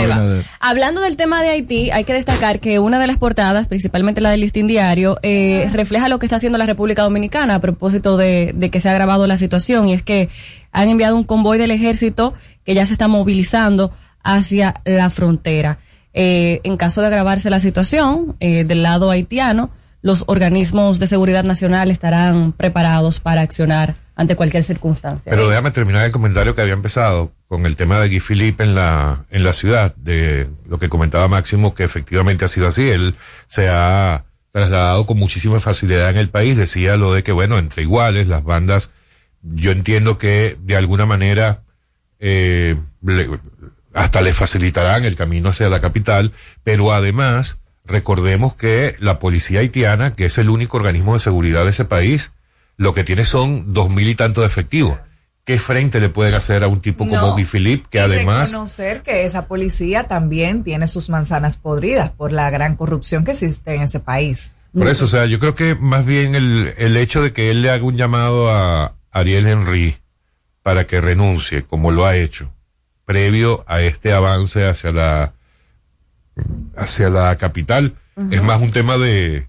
Hablando 0.61 1.01
del 1.01 1.17
tema 1.17 1.41
de 1.41 1.51
Haití, 1.51 1.91
hay 1.93 2.05
que 2.05 2.13
destacar 2.13 2.59
que 2.59 2.81
una 2.81 2.99
de 2.99 3.07
las 3.07 3.19
portadas, 3.19 3.69
principalmente 3.69 4.21
la 4.21 4.31
del 4.31 4.41
listín 4.41 4.67
diario, 4.67 5.19
eh, 5.23 5.71
refleja 5.73 6.09
lo 6.09 6.19
que 6.19 6.27
está 6.27 6.37
haciendo 6.37 6.59
la 6.59 6.67
República 6.67 7.03
Dominicana 7.03 7.55
a 7.55 7.61
propósito 7.61 8.17
de, 8.17 8.53
de 8.55 8.71
que 8.71 8.81
se 8.81 8.89
ha 8.89 8.93
agravado 8.93 9.27
la 9.29 9.37
situación 9.37 9.89
y 9.89 9.95
es 9.95 10.03
que 10.03 10.29
han 10.73 10.89
enviado 10.89 11.17
un 11.17 11.25
convoy 11.25 11.57
del 11.57 11.71
ejército 11.71 12.35
que 12.65 12.75
ya 12.75 12.85
se 12.85 12.93
está 12.93 13.07
movilizando 13.09 13.93
hacia 14.25 14.83
la 14.85 15.09
frontera. 15.09 15.79
Eh, 16.19 16.61
en 16.65 16.77
caso 16.77 17.01
de 17.01 17.07
agravarse 17.09 17.49
la 17.49 17.61
situación 17.61 18.37
eh, 18.41 18.65
del 18.65 18.83
lado 18.83 19.11
haitiano, 19.11 19.71
los 20.03 20.25
organismos 20.27 20.99
de 20.99 21.07
seguridad 21.07 21.45
nacional 21.45 21.91
estarán 21.91 22.53
preparados 22.53 23.21
para 23.21 23.43
accionar 23.43 23.95
ante 24.17 24.35
cualquier 24.35 24.65
circunstancia. 24.65 25.31
Pero 25.31 25.49
déjame 25.49 25.71
terminar 25.71 26.07
el 26.07 26.11
comentario 26.11 26.55
que 26.55 26.63
había 26.63 26.73
empezado 26.73 27.33
con 27.49 27.67
el 27.67 27.77
tema 27.77 28.01
de 28.01 28.09
Guy 28.09 28.21
Philippe 28.21 28.65
en 28.65 28.75
la, 28.75 29.27
en 29.31 29.45
la 29.45 29.53
ciudad, 29.53 29.95
de 29.97 30.49
lo 30.69 30.79
que 30.79 30.89
comentaba 30.89 31.29
Máximo, 31.29 31.75
que 31.75 31.85
efectivamente 31.85 32.47
ha 32.47 32.49
sido 32.49 32.67
así. 32.67 32.89
Él 32.89 33.15
se 33.47 33.69
ha 33.69 34.25
trasladado 34.51 35.07
con 35.07 35.19
muchísima 35.19 35.61
facilidad 35.61 36.09
en 36.09 36.17
el 36.17 36.31
país. 36.31 36.57
Decía 36.57 36.97
lo 36.97 37.13
de 37.13 37.23
que, 37.23 37.33
bueno, 37.33 37.59
entre 37.59 37.83
iguales, 37.83 38.27
las 38.27 38.43
bandas, 38.43 38.91
yo 39.43 39.71
entiendo 39.71 40.17
que 40.17 40.57
de 40.63 40.77
alguna 40.77 41.05
manera, 41.05 41.63
eh, 42.19 42.75
hasta 43.93 44.23
le 44.23 44.33
facilitarán 44.33 45.05
el 45.05 45.15
camino 45.15 45.51
hacia 45.51 45.69
la 45.69 45.81
capital, 45.81 46.33
pero 46.65 46.93
además, 46.93 47.61
recordemos 47.85 48.55
que 48.55 48.95
la 48.99 49.19
policía 49.19 49.61
haitiana, 49.61 50.15
que 50.15 50.25
es 50.25 50.39
el 50.39 50.49
único 50.49 50.79
organismo 50.79 51.13
de 51.13 51.21
seguridad 51.21 51.65
de 51.65 51.71
ese 51.71 51.85
país, 51.85 52.33
lo 52.77 52.95
que 52.95 53.05
tiene 53.05 53.25
son 53.25 53.73
dos 53.73 53.91
mil 53.91 54.09
y 54.09 54.15
tanto 54.15 54.41
de 54.41 54.47
efectivos. 54.47 54.99
¿Qué 55.45 55.61
frente 55.61 56.01
le 56.01 56.09
pueden 56.09 56.35
hacer 56.35 56.65
a 56.65 56.69
un 56.69 56.81
tipo 56.81 57.09
como 57.09 57.35
Guy 57.35 57.45
Philippe, 57.45 57.87
que 57.89 58.01
además... 58.01 58.51
Reconocer 58.51 59.03
que 59.03 59.25
esa 59.27 59.47
policía 59.47 60.09
también 60.09 60.65
tiene 60.65 60.89
sus 60.89 61.09
manzanas 61.09 61.57
podridas 61.57 62.11
por 62.11 62.33
la 62.33 62.51
gran 62.51 62.75
corrupción 62.75 63.25
que 63.25 63.31
existe 63.31 63.75
en 63.75 63.83
ese 63.83 64.01
país. 64.01 64.51
Por 64.75 64.89
eso, 64.89 65.05
o 65.05 65.09
sea, 65.09 65.25
yo 65.27 65.39
creo 65.39 65.55
que 65.55 65.77
más 65.77 66.05
bien 66.05 66.35
el, 66.35 66.75
el 66.79 66.97
hecho 66.97 67.23
de 67.23 67.33
que 67.33 67.51
él 67.51 67.63
le 67.63 67.71
haga 67.71 67.85
un 67.85 67.95
llamado 67.95 68.51
a 68.51 68.97
Ariel 69.13 69.47
Henry 69.47 69.97
para 70.63 70.85
que 70.85 71.01
renuncie, 71.01 71.63
como 71.63 71.93
lo 71.93 72.07
ha 72.07 72.17
hecho, 72.17 72.53
previo 73.05 73.65
a 73.69 73.83
este 73.83 74.13
avance 74.13 74.67
hacia 74.67 74.91
la 74.91 75.33
hacia 76.77 77.09
la 77.09 77.37
capital, 77.37 77.95
es 78.31 78.43
más 78.43 78.61
un 78.61 78.73
tema 78.73 78.99
de 78.99 79.49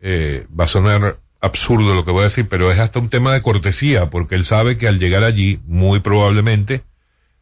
eh, 0.00 0.46
va 0.58 0.64
a 0.64 0.68
sonar 0.68 1.18
absurdo 1.40 1.94
lo 1.94 2.04
que 2.04 2.10
voy 2.10 2.22
a 2.22 2.24
decir, 2.24 2.46
pero 2.48 2.70
es 2.70 2.78
hasta 2.78 2.98
un 2.98 3.10
tema 3.10 3.32
de 3.32 3.42
cortesía, 3.42 4.10
porque 4.10 4.34
él 4.34 4.44
sabe 4.44 4.76
que 4.76 4.88
al 4.88 4.98
llegar 4.98 5.24
allí, 5.24 5.60
muy 5.66 6.00
probablemente, 6.00 6.82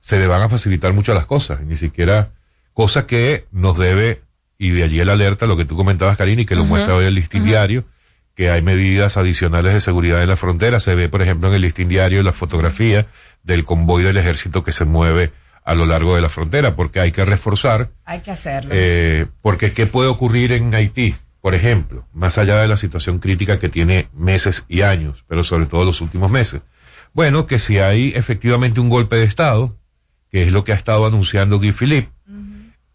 se 0.00 0.18
le 0.18 0.26
van 0.26 0.42
a 0.42 0.48
facilitar 0.48 0.92
mucho 0.92 1.14
las 1.14 1.26
cosas, 1.26 1.60
ni 1.62 1.76
siquiera 1.76 2.30
cosas 2.74 3.04
que 3.04 3.46
nos 3.52 3.78
debe, 3.78 4.20
y 4.58 4.70
de 4.70 4.84
allí 4.84 5.00
el 5.00 5.08
alerta, 5.08 5.46
lo 5.46 5.56
que 5.56 5.64
tú 5.64 5.76
comentabas, 5.76 6.16
Karina, 6.16 6.42
y 6.42 6.46
que 6.46 6.54
lo 6.54 6.64
muestra 6.64 6.94
hoy 6.94 7.06
el 7.06 7.14
listín 7.14 7.44
diario, 7.44 7.84
que 8.34 8.50
hay 8.50 8.60
medidas 8.60 9.16
adicionales 9.16 9.72
de 9.72 9.80
seguridad 9.80 10.22
en 10.22 10.28
la 10.28 10.36
frontera. 10.36 10.78
Se 10.78 10.94
ve, 10.94 11.08
por 11.08 11.22
ejemplo, 11.22 11.48
en 11.48 11.54
el 11.54 11.62
listín 11.62 11.88
diario 11.88 12.22
la 12.22 12.32
fotografía 12.32 13.06
del 13.42 13.64
convoy 13.64 14.02
del 14.02 14.18
ejército 14.18 14.62
que 14.62 14.72
se 14.72 14.84
mueve 14.84 15.32
a 15.64 15.74
lo 15.74 15.86
largo 15.86 16.14
de 16.14 16.20
la 16.20 16.28
frontera, 16.28 16.76
porque 16.76 17.00
hay 17.00 17.12
que 17.12 17.24
reforzar. 17.24 17.90
Hay 18.04 18.20
que 18.20 18.30
hacerlo. 18.30 18.70
Eh, 18.74 19.26
porque 19.40 19.72
¿qué 19.72 19.86
puede 19.86 20.08
ocurrir 20.08 20.52
en 20.52 20.74
Haití? 20.74 21.16
Por 21.46 21.54
ejemplo, 21.54 22.08
más 22.12 22.38
allá 22.38 22.60
de 22.60 22.66
la 22.66 22.76
situación 22.76 23.20
crítica 23.20 23.60
que 23.60 23.68
tiene 23.68 24.08
meses 24.12 24.64
y 24.66 24.80
años, 24.80 25.24
pero 25.28 25.44
sobre 25.44 25.66
todo 25.66 25.84
los 25.84 26.00
últimos 26.00 26.28
meses. 26.28 26.62
Bueno, 27.12 27.46
que 27.46 27.60
si 27.60 27.78
hay 27.78 28.08
efectivamente 28.16 28.80
un 28.80 28.88
golpe 28.88 29.14
de 29.14 29.22
Estado, 29.22 29.78
que 30.28 30.42
es 30.42 30.50
lo 30.50 30.64
que 30.64 30.72
ha 30.72 30.74
estado 30.74 31.06
anunciando 31.06 31.58
Guy 31.58 31.70
Philippe, 31.70 32.10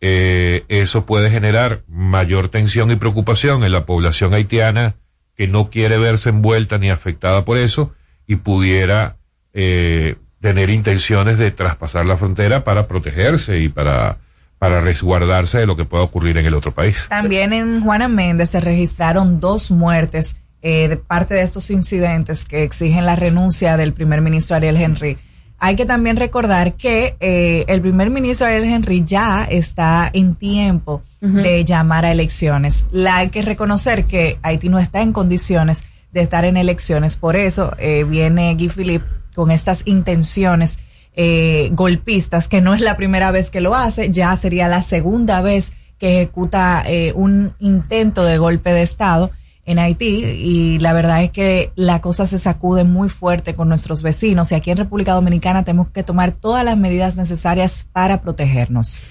eh, 0.02 0.66
eso 0.68 1.06
puede 1.06 1.30
generar 1.30 1.84
mayor 1.88 2.50
tensión 2.50 2.92
y 2.92 2.98
preocupación 2.98 3.64
en 3.64 3.72
la 3.72 3.86
población 3.86 4.34
haitiana 4.34 4.96
que 5.34 5.48
no 5.48 5.70
quiere 5.70 5.98
verse 5.98 6.28
envuelta 6.28 6.78
ni 6.78 6.90
afectada 6.90 7.46
por 7.46 7.58
eso 7.58 7.96
y 8.28 8.36
pudiera 8.36 9.16
eh, 9.54 10.18
tener 10.42 10.70
intenciones 10.70 11.38
de 11.38 11.52
traspasar 11.52 12.06
la 12.06 12.18
frontera 12.18 12.66
para 12.66 12.90
protegerse 12.90 13.60
y 13.60 13.70
para 13.70 14.18
para 14.62 14.80
resguardarse 14.80 15.58
de 15.58 15.66
lo 15.66 15.76
que 15.76 15.86
pueda 15.86 16.04
ocurrir 16.04 16.38
en 16.38 16.46
el 16.46 16.54
otro 16.54 16.72
país. 16.72 17.08
También 17.10 17.52
en 17.52 17.82
Juana 17.82 18.08
Méndez 18.08 18.52
se 18.52 18.62
registraron 18.62 19.40
dos 19.40 19.72
muertes 19.72 20.38
eh, 20.62 20.88
de 20.88 20.98
parte 20.98 21.34
de 21.34 21.42
estos 21.42 21.72
incidentes 21.72 22.46
que 22.46 22.62
exigen 22.62 23.08
la 23.08 23.16
renuncia 23.16 23.76
del 23.76 23.92
primer 23.92 24.22
ministro 24.22 24.56
Ariel 24.56 24.78
Henry. 24.78 25.18
Hay 25.58 25.76
que 25.76 25.88
también 25.88 26.16
recordar 26.16 26.76
que 26.76 27.16
eh, 27.20 27.66
el 27.70 27.82
primer 27.82 28.12
ministro 28.12 28.46
Ariel 28.46 28.66
Henry 28.66 29.04
ya 29.04 29.46
está 29.46 30.12
en 30.14 30.36
tiempo 30.36 31.02
de 31.22 31.66
llamar 31.66 32.06
a 32.06 32.12
elecciones. 32.12 32.86
La, 32.92 33.18
hay 33.18 33.30
que 33.30 33.42
reconocer 33.42 34.06
que 34.06 34.38
Haití 34.44 34.70
no 34.70 34.78
está 34.78 35.02
en 35.02 35.12
condiciones 35.12 35.86
de 36.12 36.22
estar 36.22 36.46
en 36.46 36.56
elecciones. 36.56 37.18
Por 37.18 37.36
eso 37.36 37.76
eh, 37.80 38.06
viene 38.08 38.54
Guy 38.54 38.70
Philippe 38.70 39.08
con 39.34 39.50
estas 39.50 39.82
intenciones 39.86 40.78
eh, 41.16 41.70
golpistas, 41.74 42.48
que 42.48 42.62
no 42.62 42.74
es 42.74 42.82
la 42.82 42.98
primera 42.98 43.32
vez 43.32 43.50
que 43.50 43.62
lo 43.62 43.76
hace, 43.76 44.12
ya 44.12 44.36
sería 44.38 44.68
la 44.68 44.82
segunda 44.82 45.42
vez 45.42 45.74
que 45.98 46.22
ejecuta 46.22 46.84
eh, 46.88 47.14
un 47.16 47.54
intento 47.60 48.24
de 48.24 48.38
golpe 48.38 48.72
de 48.72 48.82
Estado 48.82 49.32
en 49.66 49.78
Haití 49.78 50.26
y 50.26 50.80
la 50.80 50.94
verdad 50.94 51.24
es 51.24 51.32
que 51.32 51.72
la 51.76 52.02
cosa 52.02 52.26
se 52.26 52.40
sacude 52.40 52.84
muy 52.84 53.10
fuerte 53.10 53.54
con 53.54 53.70
nuestros 53.70 54.02
vecinos 54.02 54.52
y 54.52 54.56
aquí 54.56 54.72
en 54.72 54.78
República 54.78 55.14
Dominicana 55.14 55.64
tenemos 55.64 55.90
que 55.90 56.04
tomar 56.04 56.32
todas 56.32 56.66
las 56.66 56.78
medidas 56.78 57.18
necesarias 57.18 57.88
para 57.94 58.22
protegernos. 58.22 59.02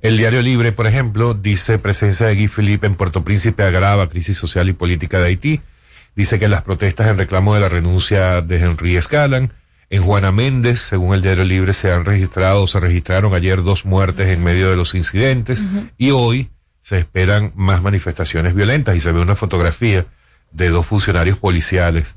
El 0.00 0.16
Diario 0.16 0.40
Libre, 0.42 0.72
por 0.72 0.86
ejemplo, 0.86 1.34
dice 1.34 1.78
presencia 1.78 2.26
de 2.26 2.36
Guy 2.36 2.48
Philippe 2.48 2.86
en 2.86 2.94
Puerto 2.94 3.24
Príncipe 3.24 3.64
agrava 3.64 4.08
crisis 4.08 4.38
social 4.38 4.68
y 4.68 4.72
política 4.72 5.18
de 5.18 5.26
Haití. 5.26 5.60
Dice 6.14 6.38
que 6.38 6.48
las 6.48 6.62
protestas 6.62 7.08
en 7.08 7.18
reclamo 7.18 7.54
de 7.54 7.60
la 7.60 7.68
renuncia 7.68 8.40
de 8.40 8.60
Henry 8.60 8.96
escalan. 8.96 9.52
En 9.90 10.02
Juana 10.02 10.32
Méndez, 10.32 10.80
según 10.80 11.14
el 11.14 11.22
Diario 11.22 11.44
Libre, 11.44 11.72
se 11.72 11.90
han 11.90 12.04
registrado, 12.04 12.66
se 12.66 12.78
registraron 12.78 13.34
ayer 13.34 13.62
dos 13.62 13.86
muertes 13.86 14.28
en 14.28 14.44
medio 14.44 14.68
de 14.68 14.76
los 14.76 14.94
incidentes 14.94 15.64
y 15.96 16.10
hoy 16.10 16.50
se 16.82 16.98
esperan 16.98 17.52
más 17.54 17.82
manifestaciones 17.82 18.54
violentas 18.54 18.96
y 18.96 19.00
se 19.00 19.12
ve 19.12 19.20
una 19.20 19.34
fotografía 19.34 20.06
de 20.52 20.68
dos 20.68 20.86
funcionarios 20.86 21.38
policiales. 21.38 22.16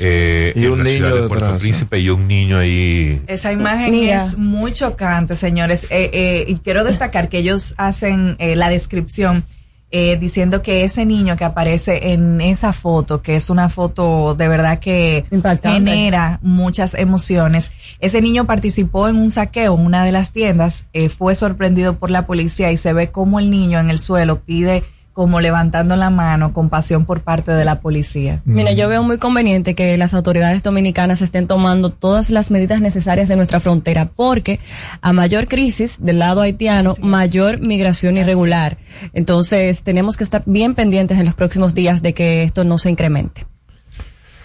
Eh, 0.00 0.52
y 0.56 0.66
un 0.66 0.82
niño 0.82 1.14
de 1.14 1.28
Puerto 1.28 1.58
Príncipe 1.58 1.98
y 1.98 2.08
un 2.08 2.26
niño 2.26 2.58
ahí. 2.58 3.22
Esa 3.26 3.52
imagen 3.52 3.92
es 3.94 4.38
muy 4.38 4.72
chocante, 4.72 5.36
señores. 5.36 5.84
Eh, 5.90 6.10
eh, 6.12 6.44
y 6.46 6.56
quiero 6.56 6.84
destacar 6.84 7.28
que 7.28 7.38
ellos 7.38 7.74
hacen 7.76 8.36
la 8.38 8.70
descripción 8.70 9.44
eh, 9.90 10.18
diciendo 10.18 10.62
que 10.62 10.84
ese 10.84 11.06
niño 11.06 11.36
que 11.36 11.44
aparece 11.44 12.12
en 12.12 12.40
esa 12.40 12.72
foto, 12.72 13.22
que 13.22 13.36
es 13.36 13.48
una 13.48 13.68
foto 13.68 14.34
de 14.34 14.48
verdad 14.48 14.80
que 14.80 15.24
genera 15.62 16.40
muchas 16.42 16.94
emociones, 16.94 17.72
ese 17.98 18.20
niño 18.20 18.44
participó 18.44 19.08
en 19.08 19.16
un 19.16 19.30
saqueo 19.30 19.74
en 19.74 19.86
una 19.86 20.04
de 20.04 20.12
las 20.12 20.32
tiendas, 20.32 20.88
eh, 20.92 21.08
fue 21.08 21.34
sorprendido 21.34 21.98
por 21.98 22.10
la 22.10 22.26
policía 22.26 22.70
y 22.70 22.76
se 22.76 22.92
ve 22.92 23.10
como 23.10 23.38
el 23.38 23.50
niño 23.50 23.78
en 23.78 23.90
el 23.90 23.98
suelo 23.98 24.40
pide 24.40 24.84
como 25.18 25.40
levantando 25.40 25.96
la 25.96 26.10
mano 26.10 26.52
con 26.52 26.68
pasión 26.68 27.04
por 27.04 27.22
parte 27.22 27.50
de 27.50 27.64
la 27.64 27.80
policía. 27.80 28.40
Mira, 28.44 28.70
yo 28.70 28.88
veo 28.88 29.02
muy 29.02 29.18
conveniente 29.18 29.74
que 29.74 29.96
las 29.96 30.14
autoridades 30.14 30.62
dominicanas 30.62 31.22
estén 31.22 31.48
tomando 31.48 31.90
todas 31.90 32.30
las 32.30 32.52
medidas 32.52 32.80
necesarias 32.80 33.26
de 33.26 33.34
nuestra 33.34 33.58
frontera, 33.58 34.08
porque 34.14 34.60
a 35.00 35.12
mayor 35.12 35.48
crisis 35.48 35.96
del 35.98 36.20
lado 36.20 36.40
haitiano, 36.40 36.94
mayor 37.02 37.58
migración 37.58 38.16
irregular. 38.16 38.76
Entonces, 39.12 39.82
tenemos 39.82 40.16
que 40.16 40.22
estar 40.22 40.44
bien 40.46 40.76
pendientes 40.76 41.18
en 41.18 41.24
los 41.24 41.34
próximos 41.34 41.74
días 41.74 42.00
de 42.00 42.14
que 42.14 42.44
esto 42.44 42.62
no 42.62 42.78
se 42.78 42.90
incremente. 42.90 43.44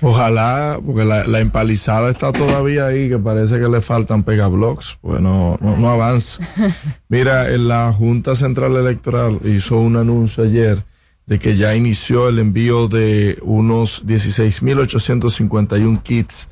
Ojalá, 0.04 0.80
porque 0.86 1.06
la, 1.06 1.40
empalizada 1.40 2.12
está 2.12 2.34
todavía 2.34 2.88
ahí, 2.88 3.08
que 3.08 3.18
parece 3.18 3.58
que 3.58 3.70
le 3.70 3.80
faltan 3.80 4.24
pegablocks, 4.24 4.98
pues 5.02 5.22
no, 5.22 5.58
no, 5.62 5.90
avanza. 5.90 6.44
Mira, 7.08 7.50
en 7.54 7.70
la 7.70 7.94
Junta 7.94 8.36
Central 8.36 8.76
Electoral 8.76 9.40
hizo 9.46 9.80
un 9.80 9.96
anuncio 9.96 10.44
ayer 10.44 10.84
de 11.26 11.40
que 11.40 11.56
ya 11.56 11.74
inició 11.74 12.28
el 12.28 12.40
envío 12.40 12.90
de 12.90 13.40
unos 13.44 14.06
16.851 14.06 16.04
kits 16.04 16.50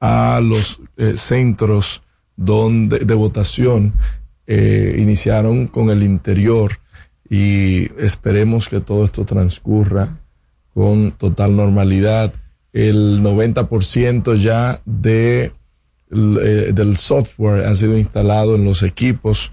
a 0.00 0.40
los 0.42 0.80
eh, 0.96 1.12
centros 1.16 2.02
donde, 2.36 3.00
de 3.00 3.14
votación. 3.14 3.92
Eh, 4.46 4.96
iniciaron 4.98 5.66
con 5.66 5.90
el 5.90 6.02
interior 6.02 6.72
y 7.28 7.90
esperemos 7.98 8.68
que 8.68 8.80
todo 8.80 9.04
esto 9.04 9.24
transcurra 9.24 10.18
con 10.74 11.12
total 11.12 11.56
normalidad 11.56 12.32
el 12.74 13.22
90% 13.22 14.34
ya 14.34 14.80
de, 14.84 15.52
eh, 16.10 16.72
del 16.74 16.96
software 16.98 17.64
ha 17.66 17.76
sido 17.76 17.96
instalado 17.96 18.56
en 18.56 18.64
los 18.64 18.82
equipos, 18.82 19.52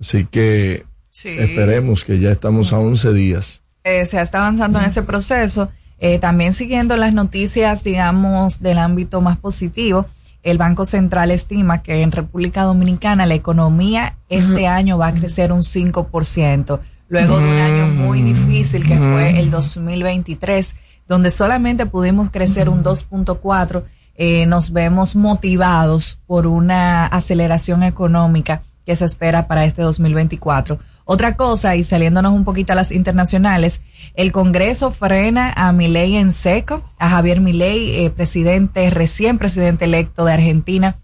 así 0.00 0.24
que 0.24 0.84
esperemos 1.10 2.04
que 2.04 2.18
ya 2.20 2.30
estamos 2.30 2.72
a 2.72 2.78
11 2.78 3.12
días. 3.12 3.62
Eh, 3.84 4.06
se 4.06 4.22
está 4.22 4.42
avanzando 4.42 4.78
en 4.78 4.86
ese 4.86 5.02
proceso, 5.02 5.70
eh, 5.98 6.20
también 6.20 6.52
siguiendo 6.52 6.96
las 6.96 7.12
noticias, 7.12 7.82
digamos, 7.82 8.60
del 8.60 8.78
ámbito 8.78 9.20
más 9.20 9.36
positivo. 9.38 10.06
el 10.44 10.58
Banco 10.58 10.84
Central 10.84 11.30
estima 11.30 11.84
que 11.84 12.02
en 12.02 12.10
República 12.10 12.64
Dominicana 12.64 13.26
la 13.26 13.34
economía 13.34 14.16
este 14.28 14.66
año 14.66 14.98
va 14.98 15.06
a 15.06 15.14
crecer 15.14 15.52
un 15.52 15.62
5%, 15.62 16.80
luego 17.08 17.38
de 17.38 17.44
un 17.44 17.58
año 17.60 17.86
muy 17.86 18.22
difícil 18.22 18.84
que 18.84 18.96
fue 18.96 19.38
el 19.38 19.52
2023, 19.52 20.74
donde 21.12 21.30
solamente 21.30 21.84
pudimos 21.84 22.30
crecer 22.30 22.70
un 22.70 22.82
2.4%. 22.82 23.84
Eh, 24.14 24.46
nos 24.46 24.72
vemos 24.72 25.14
motivados 25.14 26.18
por 26.26 26.46
una 26.46 27.04
aceleración 27.04 27.82
económica 27.82 28.62
que 28.86 28.96
se 28.96 29.04
espera 29.04 29.46
para 29.46 29.66
este 29.66 29.82
2024. 29.82 30.78
Otra 31.04 31.36
cosa, 31.36 31.76
y 31.76 31.84
saliéndonos 31.84 32.32
un 32.32 32.44
poquito 32.44 32.72
a 32.72 32.76
las 32.76 32.92
internacionales, 32.92 33.82
el 34.14 34.32
Congreso 34.32 34.90
frena 34.90 35.52
a 35.54 35.70
Milei 35.72 36.16
en 36.16 36.32
seco, 36.32 36.82
a 36.98 37.10
Javier 37.10 37.42
Milei, 37.42 38.06
eh, 38.06 38.10
presidente, 38.10 38.88
recién 38.88 39.36
presidente 39.36 39.84
electo 39.84 40.24
de 40.24 40.32
Argentina, 40.32 40.96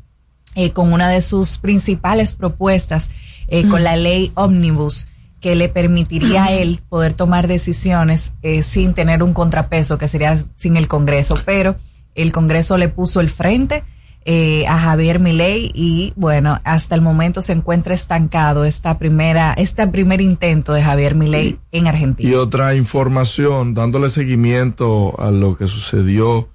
eh, 0.55 0.71
con 0.71 0.91
una 0.91 1.11
de 1.11 1.21
sus 1.21 1.59
principales 1.59 2.33
propuestas, 2.33 3.11
eh, 3.49 3.69
con 3.69 3.85
la 3.85 3.97
ley 3.97 4.33
Omnibus, 4.37 5.07
que 5.41 5.55
le 5.55 5.69
permitiría 5.69 6.45
a 6.45 6.53
él 6.53 6.81
poder 6.89 7.15
tomar 7.15 7.47
decisiones 7.49 8.35
sin 8.63 8.95
tener 8.95 9.23
un 9.23 9.35
contrapeso, 9.35 9.99
que 9.99 10.09
sería 10.09 10.37
sin 10.57 10.77
el 10.77 10.89
Congreso. 10.89 11.37
Pero 11.45 11.77
el 12.15 12.33
Congreso 12.33 12.77
le 12.77 12.89
puso 12.89 13.21
el 13.21 13.31
frente 13.31 13.85
eh, 14.31 14.67
a 14.67 14.79
Javier 14.79 15.21
Milei 15.21 15.71
y 15.75 16.13
bueno, 16.15 16.61
hasta 16.65 16.95
el 16.95 17.01
momento 17.01 17.41
se 17.41 17.53
encuentra 17.53 17.95
estancado 17.95 18.67
esta 18.67 18.99
primera, 18.99 19.55
este 19.55 19.87
primer 19.87 20.21
intento 20.21 20.75
de 20.75 20.83
Javier 20.83 21.15
Milei 21.15 21.59
en 21.73 21.87
Argentina. 21.87 22.29
Y 22.29 22.35
otra 22.35 22.75
información, 22.75 23.73
dándole 23.73 24.11
seguimiento 24.11 25.19
a 25.19 25.31
lo 25.31 25.57
que 25.57 25.67
sucedió 25.67 26.51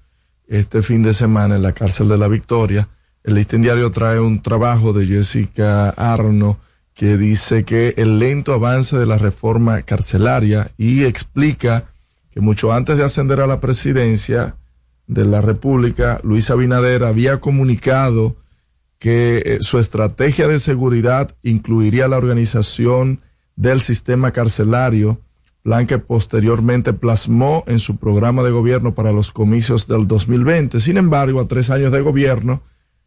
este 0.47 0.83
fin 0.83 1.01
de 1.01 1.15
semana 1.15 1.55
en 1.55 1.63
la 1.63 1.71
cárcel 1.71 2.09
de 2.09 2.19
la 2.19 2.27
Victoria, 2.27 2.89
el 3.23 3.33
listín 3.33 3.63
diario 3.63 3.89
trae 3.89 4.19
un 4.19 4.43
trabajo 4.43 4.93
de 4.93 5.07
Jessica 5.07 5.89
Arno 5.89 6.59
que 6.93 7.17
dice 7.17 7.63
que 7.63 7.93
el 7.97 8.19
lento 8.19 8.53
avance 8.53 8.97
de 8.97 9.05
la 9.05 9.17
reforma 9.17 9.81
carcelaria 9.81 10.71
y 10.77 11.03
explica 11.05 11.91
que 12.31 12.39
mucho 12.39 12.71
antes 12.73 12.97
de 12.97 13.03
ascender 13.03 13.39
a 13.41 13.47
la 13.47 13.59
presidencia, 13.59 14.55
de 15.07 15.25
la 15.25 15.41
República, 15.41 16.19
Luis 16.23 16.49
Abinader, 16.49 17.03
había 17.03 17.39
comunicado 17.39 18.37
que 18.99 19.43
eh, 19.45 19.57
su 19.61 19.79
estrategia 19.79 20.47
de 20.47 20.59
seguridad 20.59 21.35
incluiría 21.43 22.07
la 22.07 22.17
organización 22.17 23.21
del 23.55 23.81
sistema 23.81 24.31
carcelario, 24.31 25.19
plan 25.61 25.87
que 25.87 25.97
posteriormente 25.97 26.93
plasmó 26.93 27.63
en 27.67 27.79
su 27.79 27.97
programa 27.97 28.43
de 28.43 28.51
gobierno 28.51 28.95
para 28.95 29.11
los 29.11 29.31
comicios 29.31 29.87
del 29.87 30.07
2020. 30.07 30.79
Sin 30.79 30.97
embargo, 30.97 31.41
a 31.41 31.47
tres 31.47 31.69
años 31.69 31.91
de 31.91 32.01
gobierno, 32.01 32.63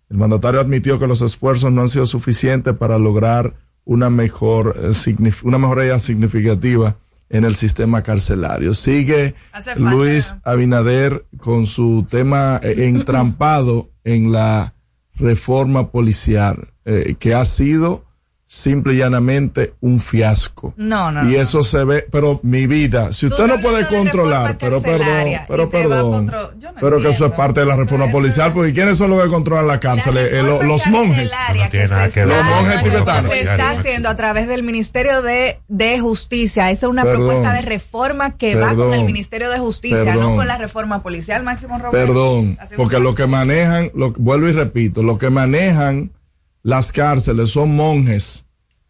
el 0.08 0.18
mandatario 0.18 0.60
admitió 0.60 0.98
que 0.98 1.06
los 1.06 1.22
esfuerzos 1.22 1.72
no 1.72 1.82
han 1.82 1.88
sido 1.88 2.06
suficientes 2.06 2.74
para 2.74 2.98
lograr 2.98 3.54
una 3.86 4.10
mejor, 4.10 4.76
eh, 4.78 5.32
una 5.44 5.58
mejoría 5.58 5.98
significativa 5.98 6.96
en 7.30 7.44
el 7.44 7.56
sistema 7.56 8.02
carcelario. 8.02 8.74
Sigue 8.74 9.34
Luis 9.76 10.36
Abinader 10.44 11.24
con 11.38 11.66
su 11.66 12.06
tema 12.10 12.60
eh, 12.62 12.74
entrampado 12.88 13.88
en 14.04 14.32
la 14.32 14.74
reforma 15.14 15.90
policial, 15.90 16.68
eh, 16.84 17.16
que 17.18 17.34
ha 17.34 17.44
sido 17.44 18.04
simple 18.48 18.94
y 18.94 18.98
llanamente 18.98 19.74
un 19.80 19.98
fiasco. 19.98 20.72
No, 20.76 21.10
no. 21.10 21.28
Y 21.28 21.34
eso 21.34 21.64
se 21.64 21.82
ve, 21.82 22.06
pero 22.10 22.38
mi 22.44 22.68
vida, 22.68 23.12
si 23.12 23.26
usted 23.26 23.46
no 23.48 23.58
puede 23.58 23.84
controlar, 23.86 24.56
pero 24.58 24.80
perdón, 24.80 25.40
pero 25.48 25.68
perdón, 25.68 26.32
pero 26.80 27.00
que 27.00 27.10
eso 27.10 27.26
es 27.26 27.32
parte 27.32 27.60
de 27.60 27.66
la 27.66 27.76
reforma 27.76 28.10
policial, 28.10 28.52
porque 28.52 28.72
¿quiénes 28.72 28.98
son 28.98 29.10
los 29.10 29.22
que 29.22 29.28
controlan 29.28 29.66
la 29.66 29.80
cárcel? 29.80 30.16
Eh, 30.16 30.42
los 30.42 30.86
monjes. 30.86 31.32
No 31.56 31.68
tiene 31.68 31.88
nada 31.88 32.08
que 32.08 32.24
ver. 32.24 32.36
Los 32.36 32.44
monjes 32.44 32.82
tibetanos. 32.82 33.32
Se 33.32 33.40
está 33.40 33.70
haciendo 33.70 34.08
a 34.08 34.16
través 34.16 34.46
del 34.46 34.62
Ministerio 34.62 35.22
de, 35.22 35.58
de 35.68 35.98
Justicia. 35.98 36.70
Esa 36.70 36.86
es 36.86 36.90
una 36.90 37.02
propuesta 37.02 37.52
de 37.52 37.62
reforma 37.62 38.36
que 38.36 38.54
va 38.54 38.74
con 38.74 38.94
el 38.94 39.04
Ministerio 39.04 39.50
de 39.50 39.58
Justicia, 39.58 40.14
no 40.14 40.36
con 40.36 40.46
la 40.46 40.56
reforma 40.56 41.02
policial, 41.02 41.42
Máximo 41.42 41.78
Roberto. 41.78 41.90
Perdón, 41.90 42.58
porque 42.76 43.00
lo 43.00 43.14
que 43.14 43.26
manejan, 43.26 43.90
lo, 43.94 44.12
vuelvo 44.12 44.48
y 44.48 44.52
repito, 44.52 45.02
lo 45.02 45.18
que 45.18 45.30
manejan 45.30 46.12
las 46.62 46.90
cárceles 46.90 47.50
son 47.50 47.76
monjes 47.76 48.45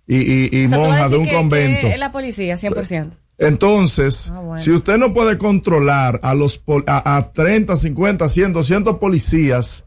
y, 0.07 0.65
y, 0.65 0.69
monjas 0.69 1.11
de 1.11 1.17
un 1.17 1.29
convento. 1.29 1.89
Es 1.89 1.99
la 1.99 2.13
policía, 2.13 2.55
100%. 2.55 3.11
Entonces, 3.39 4.33
ah, 4.33 4.57
si 4.57 4.71
usted 4.71 4.97
no 4.99 5.13
puede 5.13 5.37
controlar 5.37 6.21
a 6.23 6.35
los 6.35 6.63
a, 6.87 7.17
a 7.17 7.33
30, 7.33 7.77
50, 7.77 8.29
100, 8.29 8.53
200 8.53 8.99
policías 8.99 9.87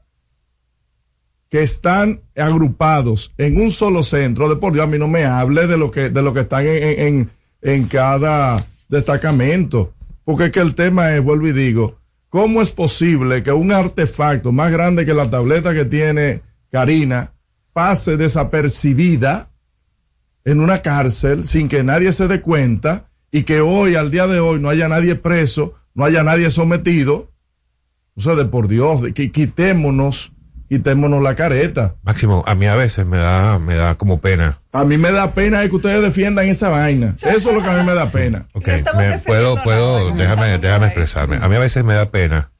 que 1.49 1.63
están 1.63 2.21
agrupados 2.36 3.34
en 3.38 3.60
un 3.60 3.71
solo 3.71 4.03
centro, 4.03 4.49
de 4.49 4.58
por 4.58 4.73
Dios, 4.73 4.84
a 4.84 4.88
mí 4.88 4.99
no 4.99 5.08
me 5.08 5.25
hable 5.25 5.65
de 5.65 5.77
lo 5.77 5.89
que, 5.89 6.10
de 6.10 6.21
lo 6.21 6.34
que 6.34 6.41
están 6.41 6.67
en, 6.67 6.99
en, 6.99 7.29
en 7.62 7.88
cada 7.88 8.63
destacamento. 8.88 9.93
Porque 10.23 10.45
es 10.45 10.51
que 10.51 10.60
el 10.60 10.75
tema 10.75 11.15
es, 11.15 11.23
vuelvo 11.23 11.47
y 11.47 11.53
digo, 11.53 11.97
¿cómo 12.29 12.62
es 12.62 12.69
posible 12.69 13.41
que 13.41 13.51
un 13.51 13.71
artefacto 13.71 14.51
más 14.51 14.71
grande 14.71 15.08
que 15.08 15.15
la 15.15 15.27
tableta 15.27 15.73
que 15.73 15.86
tiene 15.86 16.41
Karina 16.71 17.34
pase 17.73 18.15
desapercibida 18.15 19.49
en 20.45 20.62
una 20.62 20.82
cárcel 20.82 21.45
sin 21.45 21.67
que 21.67 21.84
nadie 21.84 22.12
se 22.12 22.28
dé 22.28 22.41
cuenta 22.41 23.10
y 23.32 23.43
que 23.43 23.62
hoy, 23.62 23.95
al 23.95 24.12
día 24.12 24.28
de 24.28 24.39
hoy, 24.39 24.60
no 24.60 24.69
haya 24.69 24.88
nadie 24.88 25.15
preso, 25.15 25.75
no 25.93 26.06
haya 26.06 26.23
nadie 26.23 26.49
sometido. 26.49 27.32
O 28.15 28.21
sea, 28.21 28.36
de 28.36 28.45
por 28.45 28.67
Dios, 28.67 29.02
de 29.02 29.13
que 29.13 29.32
quitémonos, 29.32 30.34
quitémonos 30.67 31.21
la 31.21 31.36
careta. 31.36 31.95
Máximo, 32.04 32.43
a 32.47 32.56
mí 32.56 32.65
a 32.65 32.75
veces 32.75 33.06
me 33.06 33.17
da, 33.17 33.60
me 33.60 33.75
da 33.75 33.95
como 33.95 34.19
pena. 34.19 34.60
A 34.73 34.84
mí 34.84 34.97
me 34.97 35.12
da 35.12 35.34
pena 35.34 35.67
que 35.67 35.75
ustedes 35.75 36.02
defiendan 36.02 36.47
esa 36.47 36.69
vaina. 36.69 37.15
Eso 37.21 37.49
es 37.49 37.56
lo 37.56 37.62
que 37.62 37.69
a 37.69 37.78
mí 37.78 37.86
me 37.86 37.93
da 37.93 38.10
pena. 38.10 38.47
Ok, 38.54 38.69
puedo, 39.25 39.62
puedo, 39.63 40.12
déjame, 40.15 40.58
déjame 40.58 40.88
expresarme. 40.88 41.38
A 41.38 41.47
mí 41.47 41.56
a 41.56 41.60
veces 41.60 41.84
me 41.84 41.93
da 41.93 42.10
pena 42.10 42.52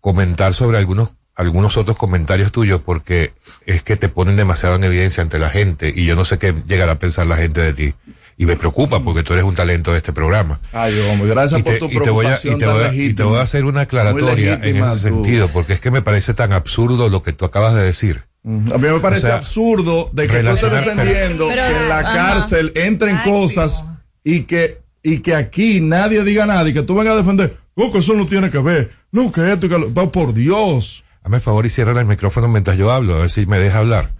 comentar 0.00 0.52
sobre 0.52 0.76
algunos 0.78 1.16
algunos 1.36 1.76
otros 1.76 1.96
comentarios 1.96 2.52
tuyos 2.52 2.80
porque 2.80 3.32
es 3.66 3.82
que 3.82 3.96
te 3.96 4.08
ponen 4.08 4.36
demasiado 4.36 4.76
en 4.76 4.84
evidencia 4.84 5.22
ante 5.22 5.38
la 5.38 5.50
gente 5.50 5.92
y 5.94 6.04
yo 6.04 6.14
no 6.16 6.24
sé 6.24 6.38
qué 6.38 6.54
llegará 6.66 6.92
a 6.92 6.98
pensar 6.98 7.26
la 7.26 7.36
gente 7.36 7.60
de 7.60 7.72
ti. 7.72 7.94
Y 8.36 8.46
me 8.46 8.56
preocupa 8.56 8.98
porque 8.98 9.22
tú 9.22 9.32
eres 9.32 9.44
un 9.44 9.54
talento 9.54 9.92
de 9.92 9.98
este 9.98 10.12
programa. 10.12 10.58
Ay, 10.72 10.98
hombre, 11.08 11.28
gracias 11.28 11.62
por 11.62 11.78
tu 11.78 11.86
y 11.86 12.00
te 12.00 12.10
voy 12.10 12.26
a, 12.26 12.34
y 12.34 12.58
te 12.58 12.66
voy 12.66 12.82
a, 12.82 12.92
y 12.92 13.12
te 13.14 13.22
voy 13.22 13.38
a 13.38 13.42
hacer 13.42 13.64
una 13.64 13.82
aclaratoria 13.82 14.54
en 14.62 14.76
ese 14.76 14.98
sentido, 14.98 15.48
porque 15.48 15.72
es 15.72 15.80
que 15.80 15.92
me 15.92 16.02
parece 16.02 16.34
tan 16.34 16.52
absurdo 16.52 17.08
lo 17.08 17.22
que 17.22 17.32
tú 17.32 17.44
acabas 17.44 17.74
de 17.74 17.84
decir. 17.84 18.24
A 18.44 18.48
mí 18.48 18.88
me 18.88 18.98
parece 18.98 19.30
absurdo 19.30 20.10
de 20.12 20.26
que 20.26 20.40
tú 20.40 20.48
estés 20.48 20.70
defendiendo 20.70 21.48
que 21.48 21.54
en 21.54 21.88
la 21.88 22.02
cárcel 22.02 22.72
entren 22.74 23.16
cosas 23.18 23.86
y 24.24 24.42
que, 24.42 24.82
y 25.02 25.20
que 25.20 25.34
aquí 25.36 25.80
nadie 25.80 26.24
diga 26.24 26.44
nada 26.44 26.68
y 26.68 26.72
que 26.72 26.82
tú 26.82 26.96
vengas 26.96 27.14
a 27.14 27.18
defender, 27.18 27.56
oh, 27.74 27.92
que 27.92 27.98
eso 27.98 28.14
no 28.14 28.26
tiene 28.26 28.50
que 28.50 28.58
ver, 28.58 28.90
no, 29.12 29.30
que 29.30 29.52
esto 29.52 29.66
y 29.66 29.68
que 29.68 29.78
lo, 29.78 30.12
por 30.12 30.34
Dios. 30.34 31.03
Hazme 31.24 31.40
favor 31.40 31.64
y 31.64 31.70
cierra 31.70 31.98
el 31.98 32.06
micrófono 32.06 32.48
mientras 32.48 32.76
yo 32.76 32.92
hablo, 32.92 33.16
a 33.16 33.20
ver 33.20 33.30
si 33.30 33.46
me 33.46 33.58
deja 33.58 33.78
hablar. 33.78 34.12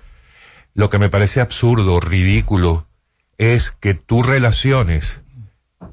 Lo 0.72 0.88
que 0.88 0.98
me 0.98 1.10
parece 1.10 1.42
absurdo, 1.42 2.00
ridículo, 2.00 2.88
es 3.36 3.70
que 3.70 3.92
tú 3.92 4.22
relaciones 4.22 5.22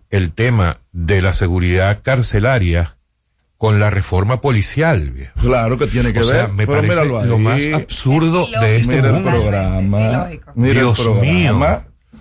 el 0.10 0.32
tema 0.32 0.80
de 0.94 1.22
la 1.22 1.34
seguridad 1.34 2.02
carcelaria 2.02 2.98
con 3.58 3.80
la 3.80 3.90
reforma 3.90 4.40
policial. 4.40 5.32
Claro 5.40 5.78
que 5.78 5.88
tiene 5.88 6.14
que 6.14 6.24
ver. 6.24 6.50
me 6.54 6.66
parece 6.66 7.06
lo 7.06 7.38
más 7.38 7.62
absurdo 7.74 8.48
de 8.62 8.78
este 8.78 9.02
programa. 9.02 10.30
Dios 10.56 11.08
mío. 11.22 11.60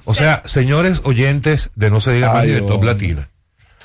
O 0.05 0.15
sea, 0.15 0.43
señores 0.45 1.03
oyentes 1.05 1.71
de 1.77 1.91
No 1.91 2.01
se 2.01 2.13
diga 2.13 2.33
más 2.33 2.45
y 2.47 2.51
de 2.51 2.63
Top 2.63 2.83
Latina. 2.83 3.31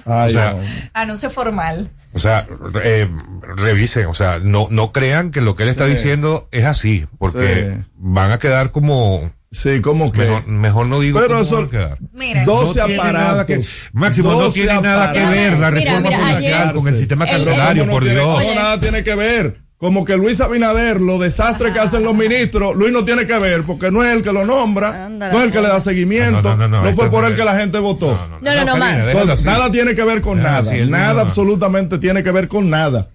O 0.05 0.29
sea, 0.29 0.55
anuncio 0.93 1.29
formal. 1.29 1.89
O 2.13 2.19
sea, 2.19 2.47
eh, 2.83 3.09
revisen, 3.41 4.05
o 4.07 4.13
sea, 4.13 4.39
no, 4.41 4.67
no 4.69 4.91
crean 4.91 5.31
que 5.31 5.41
lo 5.41 5.55
que 5.55 5.63
él 5.63 5.69
está 5.69 5.85
diciendo 5.85 6.47
es 6.51 6.65
así, 6.65 7.05
porque 7.17 7.83
van 7.97 8.31
a 8.31 8.39
quedar 8.39 8.71
como... 8.71 9.31
Sí, 9.51 9.79
como 9.81 10.11
que... 10.11 10.41
Mejor, 10.47 10.87
no 10.87 10.99
digo 10.99 11.19
Pero 11.19 11.39
eso, 11.39 11.67
quedar. 11.69 11.97
Mira, 12.11 12.43
12 12.43 12.81
aparatos. 12.81 13.45
Que, 13.45 13.61
Máximo, 13.93 14.33
no 14.33 14.51
tiene 14.51 14.81
nada 14.81 15.13
que 15.13 15.25
ver 15.25 15.57
la 15.57 15.69
reforma 15.69 16.09
policial 16.09 16.73
con 16.73 16.87
el 16.87 16.99
sistema 16.99 17.25
carcelario, 17.25 17.87
por 17.87 18.03
Dios. 18.03 18.15
No, 18.43 18.55
nada 18.55 18.79
tiene 18.79 19.03
que 19.03 19.15
ver 19.15 19.64
como 19.85 20.03
que 20.03 20.17
Luis 20.17 20.41
Abinader, 20.41 20.99
los 20.99 21.19
desastres 21.19 21.71
que 21.71 21.77
hacen 21.77 22.01
los 22.01 22.15
ministros, 22.15 22.75
Luis 22.75 22.91
no 22.91 23.05
tiene 23.05 23.27
que 23.27 23.37
ver, 23.37 23.61
porque 23.61 23.91
no 23.91 24.03
es 24.03 24.15
el 24.15 24.23
que 24.23 24.33
lo 24.33 24.43
nombra, 24.43 25.09
no 25.09 25.29
es 25.29 25.43
el 25.43 25.51
que 25.51 25.61
le 25.61 25.67
da 25.67 25.79
seguimiento, 25.79 26.57
no, 26.57 26.91
fue 26.93 27.11
por 27.11 27.23
él 27.23 27.35
que 27.35 27.43
la 27.45 27.55
gente 27.55 27.77
votó. 27.77 28.17
No, 28.41 28.55
no, 28.55 28.65
no, 28.65 28.77
nada 28.79 29.71
tiene 29.71 29.93
que 29.93 30.03
ver 30.03 30.21
con 30.21 30.41
nada, 30.41 30.63
nada 30.87 31.21
absolutamente 31.21 31.99
tiene 31.99 32.23
que 32.23 32.31
ver 32.31 32.47
con 32.47 32.67
nada. 32.67 33.11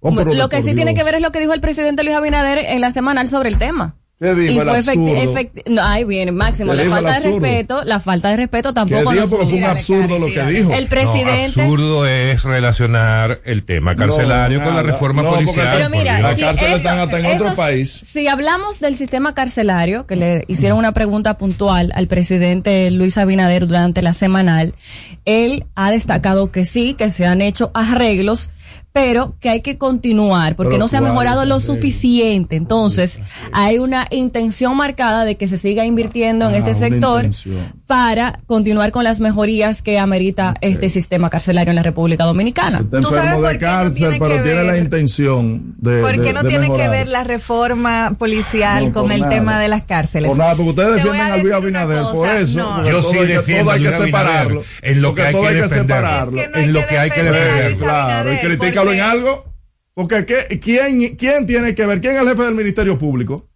Oh, 0.00 0.10
lo 0.10 0.48
que 0.48 0.62
sí 0.62 0.74
tiene 0.74 0.94
que 0.94 1.04
ver 1.04 1.14
es 1.14 1.22
lo 1.22 1.30
que 1.30 1.38
dijo 1.38 1.52
el 1.52 1.60
presidente 1.60 2.02
Luis 2.02 2.16
Abinader 2.16 2.58
en 2.58 2.80
la 2.80 2.90
semanal 2.90 3.28
sobre 3.28 3.50
el 3.50 3.58
tema. 3.58 3.99
¿Qué 4.20 4.34
dijo 4.34 4.52
y 4.52 4.58
el 4.58 4.62
fue 4.68 4.76
absurdo? 4.78 5.06
efecti- 5.06 5.62
no, 5.70 5.82
ahí 5.82 6.04
viene, 6.04 6.30
Máximo, 6.30 6.72
¿Qué 6.72 6.84
la 6.84 6.90
falta 6.90 7.14
de 7.14 7.20
respeto, 7.20 7.84
la 7.84 8.00
falta 8.00 8.28
de 8.28 8.36
respeto 8.36 8.68
¿Qué 8.68 8.74
tampoco 8.74 9.12
dijo? 9.12 9.28
Porque 9.30 9.46
fue 9.46 9.58
un 9.58 9.64
absurdo 9.64 10.18
lo 10.18 10.26
que 10.26 10.42
dijo. 10.44 10.72
El 10.74 10.86
presidente. 10.88 11.52
No, 11.56 11.62
absurdo 11.62 12.06
es 12.06 12.44
relacionar 12.44 13.40
el 13.46 13.62
tema 13.64 13.96
carcelario 13.96 14.58
No, 14.58 14.66
con 14.66 14.76
la 14.76 14.82
reforma 14.82 15.22
policial. 15.22 15.68
Pero 15.74 15.88
mira, 15.88 16.34
si 16.34 16.40
cárceles 16.42 16.68
eso- 16.68 16.76
están 16.76 16.98
hasta 16.98 17.18
en 17.18 17.26
otro 17.40 17.54
país. 17.54 17.90
Si 18.04 18.28
hablamos 18.28 18.78
del 18.78 18.94
sistema 18.94 19.32
carcelario, 19.34 20.06
que 20.06 20.16
le 20.16 20.44
hicieron 20.48 20.76
una 20.78 20.92
pregunta 20.92 21.38
puntual 21.38 21.90
al 21.94 22.06
presidente 22.06 22.90
Luis 22.90 23.16
Abinader 23.16 23.66
durante 23.66 24.02
la 24.02 24.12
semanal, 24.12 24.74
él 25.24 25.64
ha 25.76 25.90
destacado 25.90 26.52
que 26.52 26.66
sí, 26.66 26.92
que 26.92 27.08
se 27.08 27.24
han 27.24 27.40
hecho 27.40 27.70
arreglos, 27.72 28.50
pero 28.92 29.34
que 29.40 29.48
hay 29.50 29.60
que 29.62 29.78
continuar 29.78 30.56
porque 30.56 30.70
Pero 30.70 30.80
no 30.80 30.88
se 30.88 30.96
ha 30.96 31.00
¿cuáles 31.00 31.14
mejorado 31.14 31.44
lo 31.44 31.60
suficiente. 31.60 32.56
Entonces, 32.56 33.20
hay 33.52 33.78
una 33.78 34.06
intención 34.10 34.76
marcada 34.76 35.24
de 35.24 35.36
que 35.36 35.46
se 35.48 35.58
siga 35.58 35.84
invirtiendo 35.84 36.48
en 36.48 36.54
Ah, 36.54 36.58
este 36.58 36.70
una 36.70 36.78
sector 36.78 37.24
intención. 37.24 37.72
para 37.86 38.40
continuar 38.46 38.90
con 38.90 39.04
las 39.04 39.20
mejorías 39.20 39.82
que 39.82 39.98
amerita 39.98 40.54
este 40.60 40.88
sistema 40.90 41.30
carcelario 41.30 41.70
en 41.70 41.76
la 41.76 41.82
República 41.84 42.24
Dominicana. 42.24 42.80
Está 42.80 43.00
¿Tú 43.00 43.08
sabes 43.08 43.18
enfermo 43.24 43.40
por 43.42 43.52
de 43.52 43.58
qué 43.58 43.64
no 43.64 43.70
cárcel, 43.70 43.96
tiene 43.98 44.18
pero 44.18 44.34
que 44.36 44.40
tiene 44.42 44.64
la 44.64 44.72
ver? 44.72 44.82
intención 44.82 45.74
de. 45.78 46.00
¿Por 46.00 46.22
qué 46.22 46.32
no 46.32 46.42
de 46.42 46.48
tiene 46.48 46.66
que 46.66 46.72
mejorar. 46.72 46.90
ver 46.90 47.08
la 47.08 47.24
reforma 47.24 48.12
policial 48.18 48.86
No, 48.86 48.92
con 48.92 49.12
el 49.12 49.20
nada. 49.20 49.32
tema 49.34 49.58
de 49.60 49.68
las 49.68 49.82
cárceles? 49.82 50.28
Por 50.28 50.38
nada, 50.38 50.54
porque 50.56 50.70
ustedes 50.70 50.94
defienden 50.96 51.20
a 51.30 51.34
a 51.34 51.36
Luis 51.36 51.54
Abinader 51.54 52.02
por 52.12 52.26
eso. 52.28 52.58
no. 52.58 52.84
Yo 52.84 53.00
todo 53.02 53.12
sí 53.12 53.18
que- 53.18 53.26
defiendo 53.26 53.64
todo 53.66 53.72
hay 53.74 53.82
que 53.82 53.92
separarlo. 53.92 54.64
en 54.82 55.02
lo 55.02 55.14
que 55.14 55.22
hay 55.22 55.34
que 55.34 55.40
que 55.40 55.54
defenderlo. 55.54 55.78
separarlo. 56.08 56.32
Que 56.32 56.48
no 56.48 56.56
en 56.58 56.72
lo 56.72 56.80
que 56.80 56.86
que 56.86 56.98
hay 56.98 57.10
que 57.10 57.22
defender 57.22 57.42
a 57.42 57.54
defender. 57.54 57.70
Luis 57.70 57.78
Claro, 57.80 58.32
y 58.32 58.36
porque- 58.84 58.96
en 58.98 59.02
algo. 59.04 59.44
Porque 59.94 60.24
¿qué- 60.24 60.60
quién, 60.60 61.16
¿quién 61.16 61.46
tiene 61.46 61.74
que 61.74 61.84
ver? 61.84 62.00
¿Quién 62.00 62.14
es 62.16 62.22
el 62.22 62.28
jefe 62.28 62.42
del 62.44 62.54
Ministerio 62.54 62.98
Público? 62.98 63.46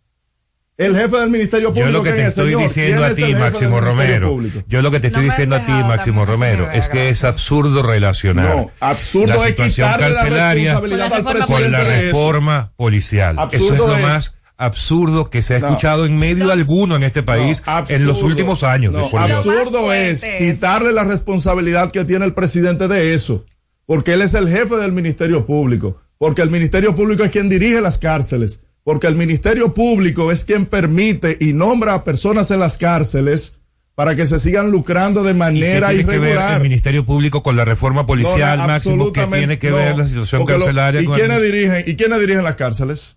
El 0.76 0.96
jefe 0.96 1.16
del 1.18 1.30
Ministerio 1.30 1.68
Público. 1.68 1.86
Yo 1.86 1.92
lo 1.92 2.02
que 2.02 2.10
¿quién 2.10 2.16
te 2.16 2.22
es, 2.22 2.28
estoy 2.30 2.46
señor? 2.50 2.62
diciendo 2.64 2.96
¿Quién 3.00 3.12
a 3.12 3.14
ti, 3.14 3.22
jefe 3.22 3.38
Máximo 3.38 3.76
del 3.76 3.84
Ministerio 3.84 3.90
Romero, 4.18 4.28
Público? 4.30 4.62
yo 4.66 4.82
lo 4.82 4.90
que 4.90 5.00
te 5.00 5.06
estoy 5.06 5.22
No 5.24 5.30
diciendo 5.30 5.56
a 5.56 5.60
ti, 5.60 5.72
Máximo 5.72 6.26
Romero, 6.26 6.70
es 6.72 6.88
que 6.88 7.08
es 7.10 7.22
absurdo 7.22 7.82
relacionar 7.84 8.56
No, 8.56 8.70
absurdo 8.80 9.28
la 9.28 9.46
situación 9.46 9.88
quitarle 9.92 10.08
la 10.08 10.20
carcelaria 10.20 10.72
responsabilidad 10.74 11.08
Con 11.46 11.72
la 11.72 11.78
al 11.78 12.02
reforma 12.02 12.56
con 12.60 12.66
la 12.66 12.72
policial. 12.76 13.38
Absurdo 13.38 13.64
Eso 13.66 13.74
es 13.74 13.88
lo 13.88 13.96
es- 13.96 14.02
más 14.02 14.38
absurdo 14.56 15.30
que 15.30 15.42
se 15.42 15.54
ha 15.54 15.58
No. 15.60 15.66
escuchado 15.68 16.06
en 16.06 16.18
medio 16.18 16.50
alguno 16.50 16.96
en 16.96 17.04
este 17.04 17.22
país 17.22 17.62
No, 17.66 17.84
en 17.88 18.06
los 18.06 18.22
últimos 18.24 18.64
años. 18.64 18.92
Absurdo 18.96 19.92
es- 19.92 20.24
quitarle 20.38 20.92
la 20.92 21.04
responsabilidad 21.04 21.92
que 21.92 22.04
tiene 22.04 22.24
el 22.24 22.34
presidente 22.34 22.88
de 22.88 23.14
eso, 23.14 23.44
porque 23.86 24.12
él 24.14 24.22
es 24.22 24.34
el 24.34 24.48
jefe 24.48 24.76
del 24.76 24.92
Ministerio 24.92 25.44
Público, 25.46 26.00
porque 26.18 26.42
el 26.42 26.50
Ministerio 26.50 26.94
Público 26.94 27.24
es 27.24 27.30
quien 27.30 27.48
dirige 27.48 27.80
las 27.80 27.98
cárceles, 27.98 28.60
porque 28.82 29.06
el 29.06 29.14
Ministerio 29.16 29.72
Público 29.74 30.30
es 30.32 30.44
quien 30.44 30.66
permite 30.66 31.36
y 31.40 31.52
nombra 31.52 31.94
a 31.94 32.04
personas 32.04 32.50
en 32.50 32.60
las 32.60 32.78
cárceles 32.78 33.58
para 33.94 34.16
que 34.16 34.26
se 34.26 34.38
sigan 34.40 34.70
lucrando 34.70 35.22
de 35.22 35.30
¿Y 35.30 35.34
qué 35.34 35.38
manera 35.38 35.88
tiene 35.90 36.04
que 36.04 36.10
ver 36.18 36.20
irregular. 36.30 36.56
el 36.56 36.62
Ministerio 36.62 37.04
Público 37.06 37.42
con 37.42 37.56
la 37.56 37.64
reforma 37.64 38.06
policial, 38.06 38.58
No, 38.58 38.66
Máximo? 38.66 39.12
que 39.12 39.24
tiene 39.26 39.58
que 39.58 39.70
no, 39.70 39.76
ver 39.76 39.96
la 39.96 40.08
situación 40.08 40.44
carcelaria? 40.44 41.00
¿Y 41.00 41.06
quiénes 41.06 41.38
el- 41.38 41.42
dirigen, 41.52 41.84
¿Y 41.86 41.94
quiénes 41.94 42.20
dirigen 42.20 42.42
las 42.44 42.56
cárceles? 42.56 43.16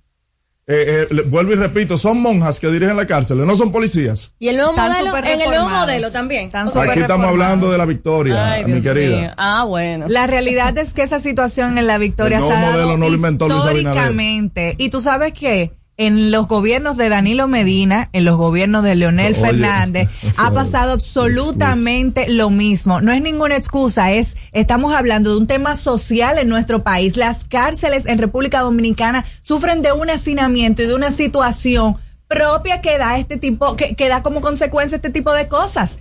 Eh, 0.70 1.08
eh, 1.10 1.22
vuelvo 1.28 1.54
y 1.54 1.56
repito, 1.56 1.98
son 1.98 2.22
monjas 2.22 2.60
que 2.60 2.68
dirigen 2.68 2.98
las 2.98 3.06
cárceles, 3.06 3.46
no 3.46 3.56
son 3.56 3.72
policías. 3.72 4.34
Y 4.38 4.50
el 4.50 4.58
nuevo 4.58 4.72
Están 4.72 4.92
modelo, 4.92 5.18
en 5.18 5.40
el 5.42 5.48
nuevo 5.48 5.70
modelo 5.70 6.12
también. 6.12 6.42
Aquí 6.42 6.48
estamos 6.48 6.74
reformados. 6.76 7.26
hablando 7.26 7.72
de 7.72 7.78
la 7.78 7.86
victoria, 7.86 8.52
Ay, 8.52 8.66
mi 8.66 8.74
Dios 8.74 8.84
querida. 8.84 9.18
mío. 9.18 9.34
Ah, 9.38 9.64
bueno. 9.64 10.08
La 10.10 10.28
realidad 10.28 10.78
es 10.78 10.94
que 10.94 11.04
esa 11.04 11.22
situación 11.22 11.78
en 11.78 11.88
la 11.88 11.98
victoria 11.98 12.40
El 12.40 12.44
se 12.44 12.50
nuevo 12.50 12.58
ha 12.66 12.70
dado 12.70 12.82
modelo 12.82 12.98
no 12.98 13.08
lo 13.10 13.16
inventó 13.16 13.48
Luis 13.48 13.62
Abinader. 13.64 13.78
históricamente. 13.96 14.76
Y 14.78 14.90
tú 14.90 15.00
sabes 15.00 15.32
que 15.32 15.72
en 15.98 16.32
los 16.32 16.48
gobiernos 16.48 16.96
de 16.96 17.10
Danilo 17.10 17.48
Medina, 17.48 18.10
en 18.14 18.24
los 18.24 18.38
gobiernos 18.38 18.84
de 18.84 18.96
Leonel 18.96 19.34
Oye, 19.34 19.42
Fernández, 19.42 20.10
ha 20.38 20.52
pasado 20.52 20.94
absolutamente 20.94 22.30
lo 22.30 22.52
mismo. 22.52 23.02
No 23.02 23.12
es 23.12 23.22
ninguna 23.22 23.56
excusa, 23.56 24.12
es, 24.12 24.38
estamos 24.52 24.94
hablando 24.94 25.32
de 25.32 25.38
un 25.38 25.48
tema 25.48 25.76
social 25.76 26.38
en 26.38 26.50
nuestro 26.50 26.84
país. 26.84 27.18
Las 27.18 27.44
cárceles 27.44 28.06
en 28.06 28.20
República 28.20 28.62
Dominicana 28.62 29.26
sufren 29.42 29.82
de 29.82 29.92
un 29.92 30.10
hacinamiento 30.10 30.84
y 30.84 30.86
de 30.86 30.94
una 30.94 31.12
situación 31.12 31.98
propia 32.28 32.82
que 32.82 32.98
da 32.98 33.18
este 33.18 33.38
tipo, 33.38 33.76
que, 33.76 33.96
que 33.96 34.08
da 34.08 34.22
como 34.22 34.42
consecuencia 34.42 34.98
este 34.98 35.10
tipo 35.10 35.34
de 35.34 35.48
cosas. 35.48 35.98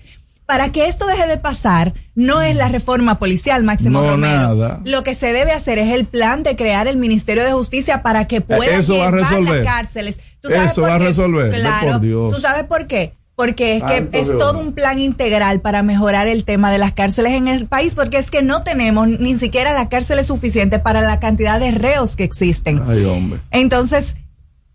Para 0.46 0.70
que 0.70 0.86
esto 0.86 1.06
deje 1.08 1.26
de 1.26 1.38
pasar, 1.38 1.92
no 2.14 2.40
es 2.40 2.54
la 2.54 2.68
reforma 2.68 3.18
policial, 3.18 3.64
Máximo 3.64 4.00
No, 4.00 4.10
Romero. 4.12 4.54
nada. 4.54 4.80
Lo 4.84 5.02
que 5.02 5.14
se 5.14 5.32
debe 5.32 5.50
hacer 5.52 5.78
es 5.78 5.92
el 5.92 6.04
plan 6.06 6.44
de 6.44 6.54
crear 6.54 6.86
el 6.86 6.96
Ministerio 6.96 7.44
de 7.44 7.52
Justicia 7.52 8.02
para 8.02 8.28
que 8.28 8.40
pueda 8.40 8.64
Eh, 8.76 8.78
eso 8.78 8.96
va 8.98 9.08
a 9.08 9.10
llevar 9.10 9.28
resolver. 9.28 9.64
las 9.64 9.74
cárceles. 9.74 10.20
¿Tú 10.40 10.48
sabes 10.48 10.70
Eso 10.70 10.80
por 10.82 10.90
va 10.90 10.94
a 10.94 10.98
resolver, 10.98 11.50
ve 11.50 11.58
Claro. 11.60 11.92
por 11.92 12.00
Dios. 12.00 12.34
¿Tú 12.34 12.40
sabes 12.40 12.62
por 12.64 12.86
qué? 12.86 13.12
Porque 13.34 13.76
es 13.76 13.82
que 13.82 14.08
es 14.12 14.28
Dios. 14.28 14.38
todo 14.38 14.60
un 14.60 14.72
plan 14.72 14.98
integral 14.98 15.60
para 15.60 15.82
mejorar 15.82 16.26
el 16.28 16.44
tema 16.44 16.70
de 16.70 16.78
las 16.78 16.92
cárceles 16.92 17.32
en 17.34 17.48
el 17.48 17.66
país, 17.66 17.94
porque 17.96 18.16
es 18.16 18.30
que 18.30 18.42
no 18.42 18.62
tenemos 18.62 19.08
ni 19.08 19.36
siquiera 19.36 19.74
las 19.74 19.88
cárceles 19.88 20.28
suficientes 20.28 20.80
para 20.80 21.02
la 21.02 21.18
cantidad 21.20 21.58
de 21.60 21.72
reos 21.72 22.14
que 22.16 22.24
existen. 22.24 22.80
Ay, 22.88 23.04
hombre. 23.04 23.40
Entonces, 23.50 24.16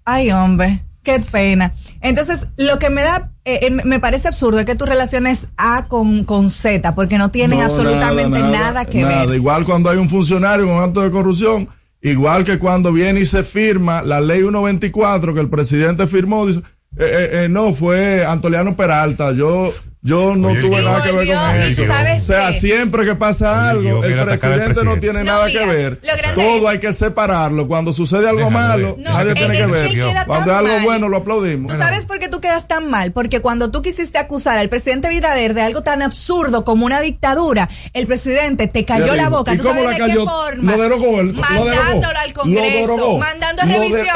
ay 0.06 0.32
hombre, 0.32 0.84
qué 1.04 1.20
pena. 1.20 1.74
Entonces, 2.02 2.48
lo 2.58 2.80
que 2.80 2.90
me 2.90 3.02
da, 3.02 3.32
eh, 3.46 3.60
eh, 3.64 3.72
me 3.72 4.00
parece 4.00 4.28
absurdo 4.28 4.60
es 4.60 4.66
que 4.66 4.76
tú 4.76 4.86
relaciones 4.86 5.48
A 5.58 5.88
con, 5.88 6.24
con 6.24 6.50
Z, 6.50 6.96
porque 6.96 7.18
no 7.18 7.32
tienen 7.32 7.60
No, 7.60 7.66
absolutamente 7.66 8.40
nada, 8.40 8.86
que 8.86 9.02
nada. 9.02 9.26
ver. 9.26 9.36
Igual 9.36 9.66
cuando 9.66 9.90
hay 9.90 9.98
un 9.98 10.10
funcionario 10.10 10.68
con 10.68 10.78
acto 10.80 11.02
de 11.02 11.12
corrupción, 11.12 11.70
igual 12.02 12.44
que 12.44 12.60
cuando 12.60 12.92
viene 12.92 13.22
y 13.22 13.26
se 13.26 13.44
firma 13.44 14.02
la 14.02 14.22
ley 14.22 14.42
124 14.42 15.34
que 15.34 15.40
el 15.40 15.50
presidente 15.50 16.08
firmó, 16.08 16.46
dice, 16.46 16.62
eh, 16.98 17.06
eh, 17.06 17.30
eh, 17.44 17.50
no, 17.50 17.74
fue 17.74 18.26
Antoliano 18.26 18.76
Peralta, 18.76 19.32
yo, 19.32 19.72
yo 20.04 20.36
no 20.36 20.48
Oye, 20.48 20.62
tuve 20.62 20.82
nada 20.82 21.04
que 21.04 21.12
ver 21.12 21.28
Y 21.28 21.30
con 21.32 21.56
eso. 21.62 21.82
tú 21.84 21.88
sabes 21.88 22.22
o 22.24 22.26
sea, 22.26 22.48
qué. 22.52 22.60
siempre 22.60 23.06
que 23.06 23.16
pasa 23.16 23.52
Oye, 23.76 23.90
el 23.90 23.96
algo, 23.96 24.04
el 24.04 24.26
presidente, 24.26 24.84
no 24.84 24.98
tiene 25.00 25.20
No, 25.24 25.32
nada 25.32 25.46
mira, 25.46 25.60
que 25.62 25.68
ver. 25.68 26.02
Todo 26.34 26.58
es- 26.58 26.66
hay 26.66 26.80
que 26.80 26.92
separarlo. 26.92 27.68
Cuando 27.68 27.94
sucede 27.94 28.28
algo 28.28 28.50
malo. 28.50 28.96
No, 28.98 29.12
nadie 29.14 29.30
en 29.32 29.38
tiene 29.38 29.58
que 29.58 29.66
ver. 29.68 29.92
Cuando 30.26 30.52
es 30.52 30.58
algo 30.58 30.74
mal. 30.74 30.84
bueno, 30.84 31.08
lo 31.10 31.18
aplaudimos. 31.18 31.72
¿Tú 31.72 31.78
sabes 31.78 32.06
por 32.06 32.18
qué 32.20 32.30
tú 32.30 32.42
quedas 32.42 32.68
tan 32.68 32.90
mal? 32.90 33.12
Porque 33.12 33.42
cuando 33.42 33.70
tú 33.70 33.82
quisiste 33.84 34.18
acusar 34.18 34.58
al 34.58 34.70
presidente 34.70 35.10
Binader 35.10 35.54
de 35.54 35.62
algo 35.62 35.84
tan 35.84 36.02
absurdo 36.02 36.66
como 36.66 36.86
una 36.88 37.00
dictadura, 37.00 37.70
el 37.94 38.08
presidente 38.08 38.68
te 38.68 38.86
cayó 38.86 39.16
la 39.16 39.30
boca. 39.30 39.54
¿y 39.54 39.58
¿Tú 39.58 39.64
cómo 39.64 39.76
sabes 39.76 40.00
la 40.00 40.06
de 40.06 40.12
cayó? 40.12 40.26
qué 40.26 40.32
forma? 40.32 40.72
Lo 40.76 40.82
derogó. 40.84 41.12
Mandándolo 41.24 42.20
al 42.20 42.34
Congreso, 42.34 43.18
mandando 43.20 43.64
revisión. 43.64 43.92
Pero 43.92 44.00
es 44.02 44.08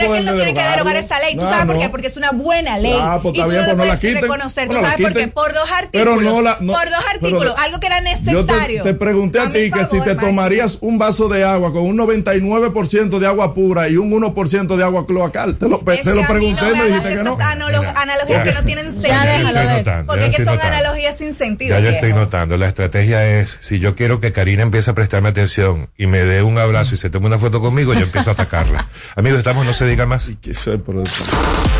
que 0.00 0.06
poder 0.06 0.18
él 0.20 0.24
no 0.26 0.34
tiene 0.34 0.54
que 0.54 0.62
derogar 0.64 0.96
esa 0.96 1.20
ley. 1.20 1.36
¿Tú 1.36 1.42
sabes 1.42 1.66
por 1.66 1.78
qué? 1.78 1.88
Porque 1.90 2.06
es 2.08 2.16
una 2.16 2.32
buena 2.32 2.76
ley. 2.78 2.96
Ah, 3.00 3.20
pues 3.22 3.36
y 3.36 3.40
está 3.40 3.48
tú 3.48 3.54
no 3.54 3.76
pues 3.76 3.88
la 3.88 3.96
puedes 3.98 4.20
reconocer. 4.20 4.68
¿Tú 4.68 4.74
sabes 4.74 5.00
por 5.00 5.12
qué? 5.14 5.27
Por 5.34 5.52
dos 5.52 5.68
Pero 5.92 6.12
artículos. 6.12 6.34
no 6.34 6.42
la- 6.42 6.58
no- 6.60 6.72
por 6.72 6.84
dos 6.84 6.94
pero- 7.12 7.26
artículos. 7.28 7.54
algo 7.58 7.80
que 7.80 7.86
era 7.86 7.98
Yo 7.98 8.04
necesario. 8.42 8.82
te, 8.82 8.92
te 8.92 8.98
pregunté 8.98 9.40
a, 9.40 9.50
ti 9.52 9.70
que 9.70 9.84
si 9.84 10.00
te 10.00 10.14
tomarías 10.14 10.78
un 10.80 10.98
vaso 10.98 11.28
de 11.28 11.44
agua 11.44 11.72
con 11.72 11.82
un 11.82 11.96
99% 11.96 13.18
de 13.18 13.26
agua 13.26 13.54
pura 13.54 13.88
y 13.88 13.96
un 13.96 14.10
1% 14.12 14.76
de 14.76 14.84
agua 14.84 15.06
cloacal. 15.06 15.56
Te 15.56 15.68
lo, 15.68 15.82
Es 15.90 16.02
te 16.02 16.10
pregunté 16.24 16.62
no 16.62 16.74
y 16.74 16.78
me 16.78 16.84
dijiste 16.86 17.08
que 17.08 17.14
no. 17.24 17.34
esas 17.34 17.46
analo- 17.56 17.78
Mira, 17.80 17.92
analogías 18.00 18.38
ya. 18.38 18.44
que 18.44 18.52
no 18.58 18.64
tienen 18.64 18.86
Ya 19.00 19.22
sentido. 19.34 19.64
notando, 19.78 20.12
porque 20.12 20.30
que 20.30 20.36
son 20.44 20.54
notando. 20.56 20.76
analogías 20.76 21.18
sin 21.18 21.34
sentido. 21.34 21.76
Ya 21.78 21.82
yo 21.84 21.90
estoy 21.90 22.08
viejo. 22.08 22.20
notando, 22.24 22.56
la 22.56 22.68
estrategia 22.68 23.26
es, 23.40 23.58
si 23.60 23.78
yo 23.78 23.94
quiero 23.96 24.20
que 24.20 24.32
Karina 24.32 24.62
empiece 24.62 24.90
a 24.90 24.94
prestarme 24.94 25.28
atención 25.28 25.88
y 25.96 26.06
me 26.06 26.20
dé 26.20 26.42
un 26.42 26.58
abrazo 26.58 26.94
y 26.94 26.98
se 26.98 27.10
tome 27.10 27.26
una 27.26 27.38
foto 27.38 27.60
conmigo, 27.60 27.94
yo 27.94 28.00
empiezo 28.00 28.30
a 28.30 28.32
atacarla. 28.34 28.88
Amigos, 29.16 29.38
estamos, 29.38 29.64
no 29.66 29.72
se 29.72 29.86
diga 29.86 30.06
más. 30.06 30.30
¿Qué 30.40 30.54
sé, 30.54 30.78
pero- 30.78 31.04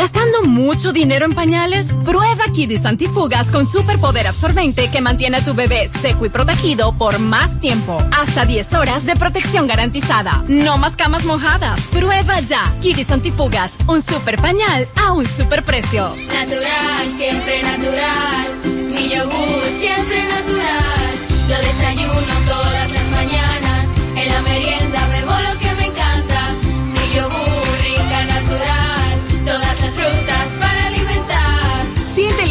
¿Gastando 0.00 0.44
mucho 0.44 0.94
dinero 0.94 1.26
en 1.26 1.34
pañales? 1.34 1.92
Prueba 2.06 2.44
Kidis 2.54 2.86
Antifugas 2.86 3.50
con 3.50 3.66
superpoder 3.66 4.28
absorbente 4.28 4.90
que 4.90 5.02
mantiene 5.02 5.36
a 5.36 5.44
tu 5.44 5.52
bebé 5.52 5.88
seco 5.88 6.24
y 6.24 6.30
protegido 6.30 6.96
por 6.96 7.18
más 7.18 7.60
tiempo. 7.60 8.02
Hasta 8.18 8.46
10 8.46 8.72
horas 8.72 9.04
de 9.04 9.14
protección 9.14 9.66
garantizada. 9.66 10.42
No 10.48 10.78
más 10.78 10.96
camas 10.96 11.26
mojadas. 11.26 11.86
Prueba 11.88 12.40
ya. 12.40 12.74
Kidis 12.80 13.10
Antifugas, 13.10 13.76
un 13.88 14.00
super 14.00 14.40
pañal 14.40 14.88
a 14.96 15.12
un 15.12 15.26
super 15.26 15.62
precio. 15.66 16.16
Natural, 16.16 17.16
siempre 17.18 17.62
natural. 17.62 18.58
Mi 18.64 19.06
yogur 19.06 19.62
siempre 19.80 20.24
natural. 20.24 21.10
Yo 21.46 21.56
desayuno 21.60 22.34
todas 22.48 22.90
las 22.90 23.10
mañanas. 23.10 23.84
En 24.16 24.32
la 24.32 24.40
merienda 24.40 25.19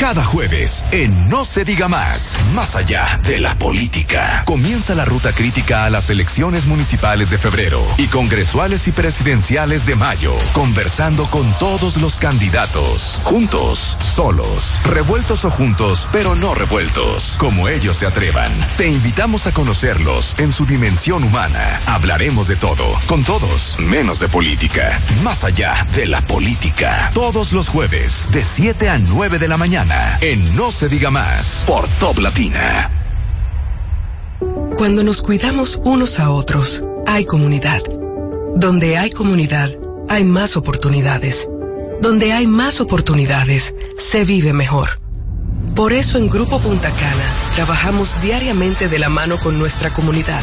Cada 0.00 0.22
jueves, 0.22 0.84
en 0.92 1.30
No 1.30 1.46
se 1.46 1.64
diga 1.64 1.88
más, 1.88 2.36
más 2.54 2.76
allá 2.76 3.18
de 3.24 3.40
la 3.40 3.58
política, 3.58 4.42
comienza 4.44 4.94
la 4.94 5.06
ruta 5.06 5.32
crítica 5.32 5.86
a 5.86 5.90
las 5.90 6.10
elecciones 6.10 6.66
municipales 6.66 7.30
de 7.30 7.38
febrero 7.38 7.82
y 7.96 8.06
congresuales 8.08 8.86
y 8.88 8.92
presidenciales 8.92 9.86
de 9.86 9.94
mayo, 9.94 10.34
conversando 10.52 11.24
con 11.24 11.50
todos 11.58 11.96
los 11.96 12.18
candidatos, 12.18 13.20
juntos, 13.24 13.96
solos, 14.00 14.78
revueltos 14.84 15.46
o 15.46 15.50
juntos, 15.50 16.08
pero 16.12 16.34
no 16.34 16.54
revueltos, 16.54 17.36
como 17.38 17.68
ellos 17.68 17.96
se 17.96 18.06
atrevan. 18.06 18.52
Te 18.76 18.88
invitamos 18.88 19.46
a 19.46 19.52
conocerlos 19.52 20.38
en 20.38 20.52
su 20.52 20.66
dimensión 20.66 21.24
humana. 21.24 21.80
Hablaremos 21.86 22.48
de 22.48 22.56
todo, 22.56 22.84
con 23.06 23.24
todos, 23.24 23.78
menos 23.78 24.20
de 24.20 24.28
política, 24.28 25.00
más 25.24 25.42
allá 25.42 25.86
de 25.94 26.06
la 26.06 26.20
política. 26.20 27.10
Todos 27.14 27.54
los 27.54 27.68
jueves, 27.68 28.28
de 28.30 28.44
7 28.44 28.90
a 28.90 28.98
9 28.98 29.38
de 29.38 29.48
la 29.48 29.56
mañana 29.56 29.85
en 30.20 30.56
No 30.56 30.70
se 30.70 30.88
diga 30.88 31.10
más 31.10 31.64
por 31.66 31.86
Top 31.98 32.18
Latina. 32.18 32.90
Cuando 34.76 35.02
nos 35.02 35.22
cuidamos 35.22 35.80
unos 35.84 36.20
a 36.20 36.30
otros, 36.30 36.84
hay 37.06 37.24
comunidad. 37.24 37.82
Donde 38.56 38.98
hay 38.98 39.10
comunidad, 39.10 39.70
hay 40.08 40.24
más 40.24 40.56
oportunidades. 40.56 41.48
Donde 42.02 42.32
hay 42.32 42.46
más 42.46 42.80
oportunidades, 42.80 43.74
se 43.96 44.24
vive 44.24 44.52
mejor. 44.52 45.00
Por 45.74 45.92
eso 45.92 46.18
en 46.18 46.28
Grupo 46.28 46.58
Punta 46.58 46.90
Cana 46.90 47.50
trabajamos 47.54 48.20
diariamente 48.22 48.88
de 48.88 48.98
la 48.98 49.08
mano 49.08 49.38
con 49.38 49.58
nuestra 49.58 49.92
comunidad, 49.92 50.42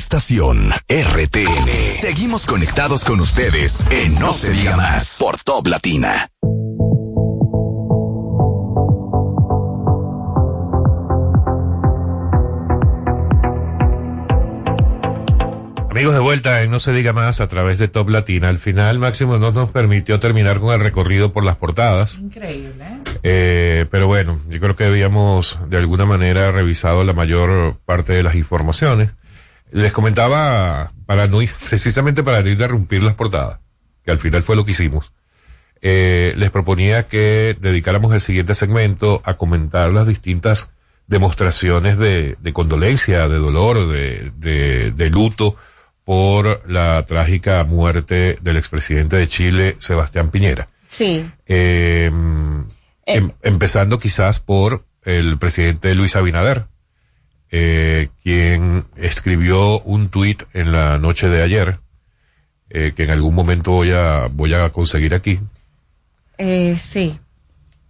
estación 0.00 0.70
RTN. 0.88 1.68
Seguimos 1.90 2.46
conectados 2.46 3.04
con 3.04 3.20
ustedes 3.20 3.84
en 3.90 4.14
No, 4.14 4.32
se 4.32 4.50
diga 4.50 4.74
más 4.74 5.18
por 5.20 5.36
Top 5.36 5.66
Latina. 5.66 6.30
Amigos 15.90 16.14
de 16.14 16.20
vuelta 16.20 16.62
en 16.62 16.70
No 16.70 16.80
se 16.80 16.94
diga 16.94 17.12
más 17.12 17.42
a 17.42 17.48
través 17.48 17.78
de 17.78 17.88
Top 17.88 18.08
Latina. 18.08 18.48
Al 18.48 18.56
final 18.56 18.98
Máximo 18.98 19.36
no 19.36 19.52
nos 19.52 19.68
permitió 19.68 20.18
terminar 20.18 20.60
con 20.60 20.72
el 20.72 20.80
recorrido 20.80 21.34
por 21.34 21.44
las 21.44 21.56
portadas. 21.56 22.20
Increíble. 22.20 22.84
Eh, 23.22 23.84
pero 23.90 24.06
bueno, 24.06 24.40
yo 24.48 24.60
creo 24.60 24.76
que 24.76 24.84
habíamos 24.84 25.58
de 25.68 25.76
alguna 25.76 26.06
manera 26.06 26.52
revisado 26.52 27.04
la 27.04 27.12
mayor 27.12 27.76
parte 27.84 28.14
de 28.14 28.22
las 28.22 28.34
informaciones. 28.34 29.14
Les 29.72 29.92
comentaba, 29.92 30.92
para 31.06 31.26
no 31.26 31.42
ir, 31.42 31.50
precisamente 31.68 32.22
para 32.22 32.42
no 32.42 32.48
interrumpir 32.50 33.02
las 33.02 33.14
portadas, 33.14 33.60
que 34.04 34.10
al 34.10 34.18
final 34.18 34.42
fue 34.42 34.56
lo 34.56 34.64
que 34.64 34.72
hicimos, 34.72 35.12
eh, 35.82 36.34
les 36.36 36.50
proponía 36.50 37.04
que 37.04 37.56
dedicáramos 37.60 38.12
el 38.14 38.20
siguiente 38.20 38.54
segmento 38.54 39.22
a 39.24 39.34
comentar 39.38 39.92
las 39.92 40.06
distintas 40.06 40.72
demostraciones 41.06 41.98
de, 41.98 42.36
de 42.40 42.52
condolencia, 42.52 43.28
de 43.28 43.38
dolor, 43.38 43.88
de, 43.88 44.30
de, 44.36 44.90
de 44.92 45.10
luto 45.10 45.56
por 46.04 46.62
la 46.68 47.04
trágica 47.06 47.64
muerte 47.64 48.36
del 48.42 48.56
expresidente 48.56 49.16
de 49.16 49.28
Chile, 49.28 49.76
Sebastián 49.78 50.30
Piñera. 50.30 50.68
Sí. 50.88 51.28
Eh, 51.46 52.10
em- 53.06 53.30
empezando 53.42 53.98
quizás 53.98 54.40
por 54.40 54.84
el 55.04 55.38
presidente 55.38 55.94
Luis 55.94 56.14
Abinader, 56.16 56.66
eh, 57.50 58.08
quien 58.22 58.84
escribió 58.96 59.80
un 59.80 60.08
tuit 60.08 60.42
en 60.52 60.72
la 60.72 60.98
noche 60.98 61.28
de 61.28 61.42
ayer, 61.42 61.78
eh, 62.70 62.92
que 62.94 63.04
en 63.04 63.10
algún 63.10 63.34
momento 63.34 63.72
voy 63.72 63.92
a, 63.92 64.28
voy 64.32 64.54
a 64.54 64.70
conseguir 64.70 65.14
aquí. 65.14 65.40
Eh, 66.38 66.76
sí. 66.80 67.18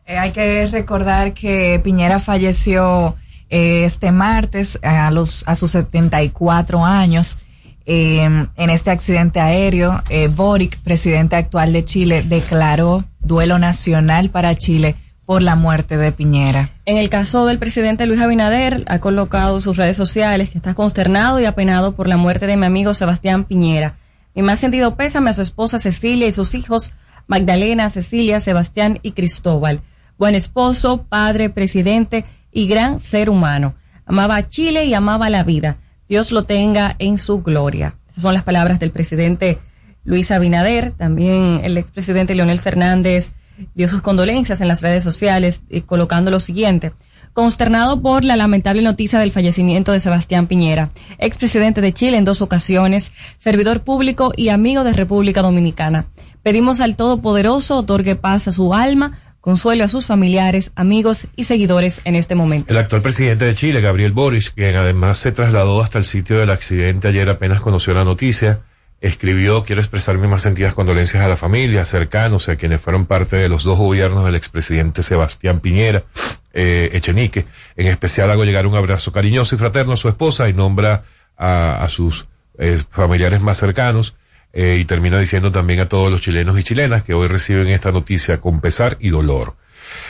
Eh, 0.07 0.19
hay 0.19 0.33
que 0.33 0.67
recordar 0.67 1.35
que 1.35 1.81
Piñera 1.85 2.19
falleció 2.19 3.17
eh, 3.49 3.85
este 3.85 4.13
martes 4.13 4.79
a 4.83 5.11
los 5.11 5.47
a 5.47 5.55
sus 5.55 5.73
74 5.73 6.85
años 6.85 7.39
eh, 7.87 8.23
en 8.23 8.71
este 8.71 8.91
accidente 8.91 9.41
aéreo. 9.41 10.03
Eh, 10.09 10.29
Boric, 10.29 10.79
presidente 10.79 11.37
actual 11.37 11.73
de 11.73 11.85
Chile, 11.85 12.23
declaró 12.23 13.05
duelo 13.21 13.59
nacional 13.59 14.31
para 14.31 14.55
Chile 14.57 14.97
por 15.31 15.43
la 15.43 15.55
muerte 15.55 15.97
de 15.97 16.11
Piñera. 16.11 16.71
En 16.87 16.97
el 16.97 17.09
caso 17.09 17.47
del 17.47 17.61
presidente 17.61 18.05
Luis 18.05 18.21
Abinader, 18.21 18.83
ha 18.89 18.99
colocado 18.99 19.61
sus 19.61 19.77
redes 19.77 19.97
sociales 19.97 20.51
que 20.51 20.59
está 20.59 20.75
consternado 20.75 21.39
y 21.39 21.45
apenado 21.45 21.95
por 21.95 22.09
la 22.09 22.17
muerte 22.17 22.49
de 22.49 22.57
mi 22.57 22.67
amigo 22.67 22.95
Sebastián 22.95 23.45
Piñera. 23.45 23.95
Mi 24.35 24.43
más 24.43 24.59
sentido 24.59 24.97
pésame 24.97 25.31
a 25.31 25.33
su 25.33 25.43
esposa 25.43 25.79
Cecilia 25.79 26.27
y 26.27 26.33
sus 26.33 26.57
hijos 26.57 26.93
Magdalena, 27.29 27.89
Cecilia, 27.91 28.41
Sebastián 28.41 28.99
y 29.03 29.13
Cristóbal. 29.13 29.83
Buen 30.19 30.35
esposo, 30.35 31.07
padre, 31.09 31.49
presidente 31.49 32.25
y 32.51 32.67
gran 32.67 32.99
ser 32.99 33.31
humano. 33.31 33.77
Amaba 34.07 34.35
a 34.35 34.49
Chile 34.49 34.87
y 34.87 34.95
amaba 34.95 35.31
la 35.31 35.45
vida. 35.45 35.77
Dios 36.09 36.33
lo 36.33 36.43
tenga 36.43 36.97
en 36.99 37.19
su 37.19 37.41
gloria. 37.41 37.95
Esas 38.11 38.25
son 38.25 38.35
las 38.35 38.43
palabras 38.43 38.81
del 38.81 38.91
presidente 38.91 39.59
Luis 40.03 40.33
Abinader. 40.33 40.91
También 40.91 41.61
el 41.63 41.79
expresidente 41.79 42.35
Leonel 42.35 42.59
Fernández 42.59 43.35
dio 43.75 43.89
sus 43.89 44.03
condolencias 44.03 44.61
en 44.61 44.69
las 44.69 44.83
redes 44.83 45.05
sociales 45.05 45.63
eh, 45.71 45.83
colocando 45.83 46.31
lo 46.31 46.41
siguiente. 46.41 46.93
Consternado 47.33 48.01
por 48.01 48.25
la 48.25 48.37
lamentable 48.37 48.83
noticia 48.83 49.19
del 49.19 49.31
fallecimiento 49.31 49.93
de 49.93 50.01
Sebastián 50.01 50.47
Piñera, 50.47 50.91
expresidente 51.19 51.81
de 51.81 51.93
Chile 51.93 52.17
en 52.17 52.25
dos 52.25 52.43
ocasiones, 52.43 53.13
servidor 53.39 53.83
público 53.83 54.33
y 54.37 54.49
amigo 54.49 54.83
de 54.83 54.93
República 54.93 55.43
Dominicana. 55.43 56.07
Pedimos 56.43 56.81
al 56.81 56.97
Todopoderoso 56.97 57.77
otorgue 57.77 58.17
paz 58.17 58.49
a 58.49 58.53
su 58.53 58.75
alma, 58.75 59.13
consuelo 59.41 59.85
a 59.85 59.89
sus 59.89 60.07
familiares, 60.07 60.73
amigos 60.75 61.29
y 61.37 61.45
seguidores 61.45 62.01
en 62.05 62.17
este 62.17 62.35
momento. 62.35 62.73
El 62.73 62.79
actual 62.79 63.03
presidente 63.03 63.45
de 63.45 63.55
Chile, 63.55 63.81
Gabriel 63.81 64.13
Boric, 64.13 64.53
quien 64.55 64.77
además 64.77 65.19
se 65.19 65.33
trasladó 65.33 65.81
hasta 65.83 65.99
el 65.99 66.05
sitio 66.05 66.39
del 66.39 66.51
accidente 66.51 67.09
ayer 67.09 67.29
apenas 67.29 67.61
conoció 67.61 67.95
la 67.95 68.05
noticia, 68.05 68.61
escribió, 69.01 69.65
quiero 69.65 69.81
expresar 69.81 70.19
mis 70.19 70.29
más 70.29 70.43
sentidas 70.43 70.75
condolencias 70.75 71.25
a 71.25 71.29
la 71.29 71.37
familia, 71.37 71.85
cercanos, 71.85 72.49
a 72.49 72.57
quienes 72.57 72.81
fueron 72.81 73.07
parte 73.07 73.37
de 73.37 73.49
los 73.49 73.65
dos 73.65 73.79
gobiernos 73.79 74.25
del 74.25 74.35
expresidente 74.35 75.03
Sebastián 75.03 75.61
Piñera, 75.61 76.05
eh, 76.53 76.91
Echenique. 76.93 77.47
En 77.77 77.87
especial 77.87 78.31
hago 78.31 78.45
llegar 78.45 78.67
un 78.67 78.75
abrazo 78.75 79.13
cariñoso 79.13 79.55
y 79.55 79.59
fraterno 79.59 79.95
a 79.95 79.97
su 79.97 80.09
esposa 80.09 80.49
y 80.49 80.53
nombra 80.53 81.05
a, 81.37 81.87
sus 81.89 82.27
eh, 82.59 82.79
familiares 82.91 83.41
más 83.41 83.59
cercanos. 83.59 84.17
Eh, 84.53 84.79
y 84.81 84.85
termina 84.85 85.17
diciendo 85.17 85.53
también 85.53 85.79
a 85.79 85.89
todos 85.89 86.11
los 86.11 86.21
chilenos 86.21 86.59
y 86.59 86.65
chilenas 86.65 87.05
que 87.05 87.15
hoy 87.15 87.29
reciben 87.29 87.69
esta 87.69 87.93
noticia 87.93 88.41
con 88.41 88.61
pesar 88.61 88.97
y 88.99 89.11
dolor. 89.11 89.55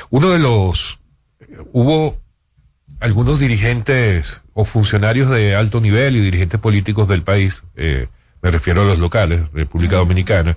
Uno 0.08 0.30
de 0.30 0.38
los, 0.38 0.98
hubo 1.72 2.18
algunos 3.00 3.40
dirigentes 3.40 4.42
o 4.54 4.64
funcionarios 4.64 5.30
de 5.30 5.54
alto 5.54 5.80
nivel 5.80 6.16
y 6.16 6.20
dirigentes 6.20 6.60
políticos 6.60 7.08
del 7.08 7.22
país, 7.22 7.64
eh, 7.76 8.08
me 8.42 8.50
refiero 8.50 8.82
a 8.82 8.84
los 8.84 8.98
locales, 8.98 9.42
República 9.52 9.96
Dominicana, 9.96 10.56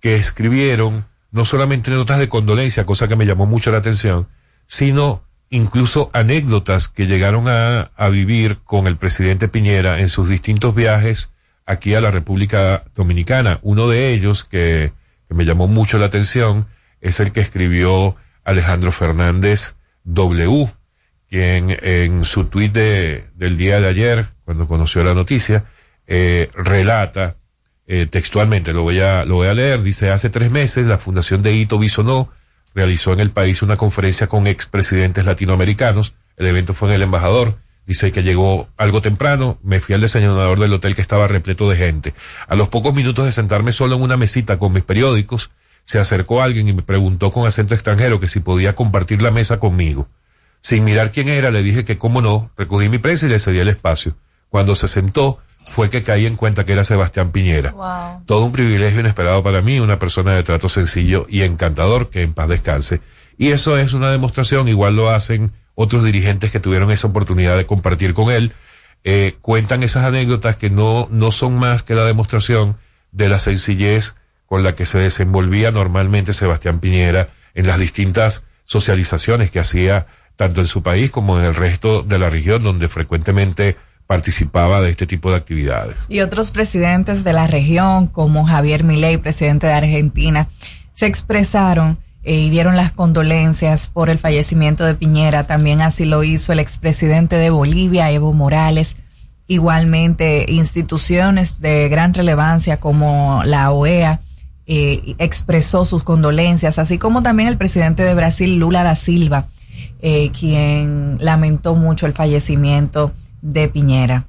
que 0.00 0.16
escribieron 0.16 1.06
no 1.30 1.44
solamente 1.44 1.90
notas 1.90 2.18
de 2.18 2.28
condolencia, 2.28 2.84
cosa 2.84 3.08
que 3.08 3.16
me 3.16 3.26
llamó 3.26 3.46
mucho 3.46 3.70
la 3.70 3.78
atención, 3.78 4.28
sino 4.66 5.24
incluso 5.48 6.10
anécdotas 6.12 6.88
que 6.88 7.06
llegaron 7.06 7.48
a, 7.48 7.90
a 7.96 8.08
vivir 8.08 8.58
con 8.64 8.86
el 8.86 8.96
presidente 8.96 9.48
Piñera 9.48 10.00
en 10.00 10.08
sus 10.08 10.28
distintos 10.28 10.74
viajes 10.74 11.30
aquí 11.66 11.94
a 11.94 12.00
la 12.00 12.10
República 12.10 12.84
Dominicana. 12.94 13.58
Uno 13.62 13.88
de 13.88 14.12
ellos 14.12 14.44
que, 14.44 14.92
que 15.28 15.34
me 15.34 15.44
llamó 15.44 15.68
mucho 15.68 15.98
la 15.98 16.06
atención 16.06 16.66
es 17.00 17.20
el 17.20 17.32
que 17.32 17.40
escribió 17.40 18.16
Alejandro 18.44 18.92
Fernández 18.92 19.76
W, 20.04 20.68
quien 21.28 21.76
en 21.82 22.24
su 22.24 22.44
tuit 22.46 22.72
de, 22.72 23.24
del 23.34 23.56
día 23.56 23.80
de 23.80 23.88
ayer, 23.88 24.26
cuando 24.44 24.66
conoció 24.66 25.04
la 25.04 25.14
noticia, 25.14 25.64
eh, 26.06 26.48
relata 26.54 27.36
eh, 27.86 28.06
textualmente, 28.06 28.72
lo 28.72 28.82
voy, 28.82 29.00
a, 29.00 29.24
lo 29.24 29.36
voy 29.36 29.48
a 29.48 29.54
leer, 29.54 29.82
dice, 29.82 30.10
hace 30.10 30.30
tres 30.30 30.50
meses 30.50 30.86
la 30.86 30.98
Fundación 30.98 31.42
de 31.42 31.54
Ito 31.54 31.78
Bisonó 31.78 32.30
realizó 32.74 33.12
en 33.12 33.20
el 33.20 33.30
país 33.30 33.62
una 33.62 33.76
conferencia 33.76 34.28
con 34.28 34.46
expresidentes 34.46 35.26
latinoamericanos. 35.26 36.14
El 36.36 36.46
evento 36.46 36.74
fue 36.74 36.88
en 36.88 36.94
el 36.94 37.02
embajador. 37.02 37.58
Dice 37.86 38.12
que 38.12 38.22
llegó 38.22 38.68
algo 38.76 39.02
temprano, 39.02 39.58
me 39.62 39.80
fui 39.80 39.94
al 39.94 40.00
desayunador 40.00 40.60
del 40.60 40.72
hotel 40.72 40.94
que 40.94 41.02
estaba 41.02 41.26
repleto 41.26 41.68
de 41.68 41.76
gente. 41.76 42.14
A 42.46 42.54
los 42.54 42.68
pocos 42.68 42.94
minutos 42.94 43.24
de 43.26 43.32
sentarme 43.32 43.72
solo 43.72 43.96
en 43.96 44.02
una 44.02 44.16
mesita 44.16 44.58
con 44.58 44.72
mis 44.72 44.84
periódicos, 44.84 45.50
se 45.84 45.98
acercó 45.98 46.42
alguien 46.42 46.68
y 46.68 46.72
me 46.72 46.82
preguntó 46.82 47.32
con 47.32 47.46
acento 47.46 47.74
extranjero 47.74 48.20
que 48.20 48.28
si 48.28 48.38
podía 48.38 48.76
compartir 48.76 49.20
la 49.20 49.32
mesa 49.32 49.58
conmigo. 49.58 50.08
Sin 50.60 50.84
mirar 50.84 51.10
quién 51.10 51.28
era, 51.28 51.50
le 51.50 51.62
dije 51.64 51.84
que 51.84 51.98
cómo 51.98 52.22
no, 52.22 52.52
recogí 52.56 52.88
mi 52.88 52.98
prensa 52.98 53.26
y 53.26 53.30
le 53.30 53.40
cedí 53.40 53.58
el 53.58 53.68
espacio. 53.68 54.16
Cuando 54.48 54.76
se 54.76 54.86
sentó, 54.86 55.40
fue 55.66 55.90
que 55.90 56.02
caí 56.02 56.26
en 56.26 56.36
cuenta 56.36 56.64
que 56.64 56.72
era 56.72 56.84
Sebastián 56.84 57.30
Piñera. 57.30 57.74
Todo 58.26 58.44
un 58.44 58.52
privilegio 58.52 59.00
inesperado 59.00 59.42
para 59.42 59.62
mí, 59.62 59.80
una 59.80 59.98
persona 59.98 60.32
de 60.32 60.42
trato 60.42 60.68
sencillo 60.68 61.26
y 61.28 61.42
encantador, 61.42 62.10
que 62.10 62.22
en 62.22 62.32
paz 62.32 62.48
descanse. 62.48 63.00
Y 63.38 63.48
eso 63.48 63.78
es 63.78 63.92
una 63.92 64.10
demostración, 64.10 64.68
igual 64.68 64.96
lo 64.96 65.10
hacen 65.10 65.52
otros 65.74 66.04
dirigentes 66.04 66.50
que 66.50 66.60
tuvieron 66.60 66.90
esa 66.90 67.08
oportunidad 67.08 67.56
de 67.56 67.66
compartir 67.66 68.14
con 68.14 68.30
él, 68.30 68.52
eh, 69.04 69.36
cuentan 69.40 69.82
esas 69.82 70.04
anécdotas 70.04 70.56
que 70.56 70.70
no, 70.70 71.08
no 71.10 71.32
son 71.32 71.58
más 71.58 71.82
que 71.82 71.94
la 71.94 72.04
demostración 72.04 72.76
de 73.10 73.28
la 73.28 73.38
sencillez 73.38 74.14
con 74.46 74.62
la 74.62 74.74
que 74.74 74.86
se 74.86 74.98
desenvolvía 74.98 75.70
normalmente 75.70 76.32
Sebastián 76.32 76.78
Piñera 76.78 77.30
en 77.54 77.66
las 77.66 77.78
distintas 77.78 78.44
socializaciones 78.64 79.50
que 79.50 79.58
hacía 79.58 80.06
tanto 80.36 80.60
en 80.60 80.66
su 80.66 80.82
país 80.82 81.10
como 81.10 81.38
en 81.38 81.44
el 81.44 81.54
resto 81.54 82.02
de 82.02 82.18
la 82.18 82.30
región 82.30 82.62
donde 82.62 82.88
frecuentemente 82.88 83.76
participaba 84.12 84.82
de 84.82 84.90
este 84.90 85.06
tipo 85.06 85.30
de 85.30 85.36
actividades. 85.36 85.96
Y 86.10 86.20
otros 86.20 86.50
presidentes 86.50 87.24
de 87.24 87.32
la 87.32 87.46
región, 87.46 88.08
como 88.08 88.44
Javier 88.44 88.84
Milei, 88.84 89.16
presidente 89.16 89.66
de 89.66 89.72
Argentina, 89.72 90.48
se 90.92 91.06
expresaron 91.06 91.96
eh, 92.22 92.34
y 92.34 92.50
dieron 92.50 92.76
las 92.76 92.92
condolencias 92.92 93.88
por 93.88 94.10
el 94.10 94.18
fallecimiento 94.18 94.84
de 94.84 94.94
Piñera. 94.94 95.44
También 95.44 95.80
así 95.80 96.04
lo 96.04 96.24
hizo 96.24 96.52
el 96.52 96.58
expresidente 96.58 97.36
de 97.36 97.48
Bolivia, 97.48 98.10
Evo 98.10 98.34
Morales. 98.34 98.96
Igualmente, 99.46 100.44
instituciones 100.46 101.62
de 101.62 101.88
gran 101.88 102.12
relevancia 102.12 102.80
como 102.80 103.40
la 103.46 103.70
OEA 103.70 104.20
eh, 104.66 105.14
expresó 105.20 105.86
sus 105.86 106.02
condolencias, 106.02 106.78
así 106.78 106.98
como 106.98 107.22
también 107.22 107.48
el 107.48 107.56
presidente 107.56 108.02
de 108.02 108.12
Brasil, 108.12 108.58
Lula 108.58 108.82
da 108.82 108.94
Silva, 108.94 109.46
eh, 110.02 110.30
quien 110.38 111.16
lamentó 111.18 111.76
mucho 111.76 112.04
el 112.04 112.12
fallecimiento 112.12 113.14
de 113.42 113.68
Piñera. 113.68 114.26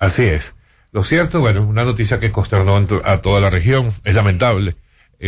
Así 0.00 0.24
es. 0.24 0.56
Lo 0.90 1.04
cierto, 1.04 1.40
bueno, 1.40 1.62
una 1.62 1.84
noticia 1.84 2.18
que 2.20 2.32
consternó 2.32 2.76
a 3.04 3.18
toda 3.18 3.40
la 3.40 3.50
región, 3.50 3.92
es 4.04 4.14
lamentable 4.14 4.76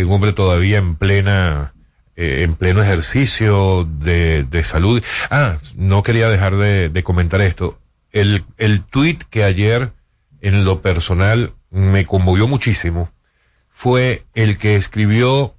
un 0.04 0.12
hombre 0.12 0.32
todavía 0.32 0.78
en 0.78 0.96
plena, 0.96 1.74
eh, 2.16 2.42
en 2.42 2.54
pleno 2.54 2.82
ejercicio 2.82 3.84
de, 3.84 4.62
salud. 4.64 5.02
Ah, 5.30 5.56
no 5.76 6.02
quería 6.02 6.28
dejar 6.28 6.56
de, 6.56 7.02
comentar 7.02 7.40
esto. 7.40 7.78
El, 8.12 8.44
el 8.56 8.82
tweet 8.82 9.18
que 9.30 9.44
ayer 9.44 9.92
en 10.40 10.64
lo 10.64 10.82
personal 10.82 11.52
me 11.70 12.06
conmovió 12.06 12.46
muchísimo 12.46 13.10
fue 13.68 14.24
el 14.34 14.58
que 14.58 14.74
escribió 14.74 15.54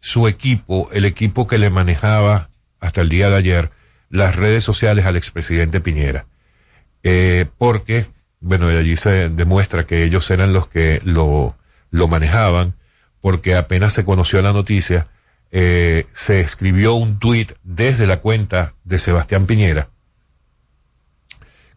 su 0.00 0.28
equipo, 0.28 0.88
el 0.92 1.04
equipo 1.04 1.46
que 1.46 1.58
le 1.58 1.70
manejaba 1.70 2.50
hasta 2.80 3.00
el 3.00 3.08
día 3.08 3.30
de 3.30 3.36
ayer 3.36 3.70
las 4.10 4.36
redes 4.36 4.64
sociales 4.64 5.06
al 5.06 5.16
expresidente 5.16 5.80
Piñera. 5.80 6.26
Eh, 7.02 7.46
porque, 7.58 8.06
bueno, 8.40 8.68
allí 8.68 8.96
se 8.96 9.28
demuestra 9.28 9.86
que 9.86 10.04
ellos 10.04 10.30
eran 10.30 10.52
los 10.52 10.68
que 10.68 11.00
lo, 11.04 11.56
lo 11.90 12.08
manejaban 12.08 12.74
porque 13.20 13.56
apenas 13.56 13.92
se 13.92 14.04
conoció 14.04 14.40
la 14.42 14.52
noticia, 14.52 15.08
eh, 15.50 16.06
se 16.12 16.40
escribió 16.40 16.94
un 16.94 17.18
tuit 17.18 17.52
desde 17.62 18.06
la 18.06 18.18
cuenta 18.18 18.74
de 18.84 18.98
Sebastián 18.98 19.46
Piñera 19.46 19.88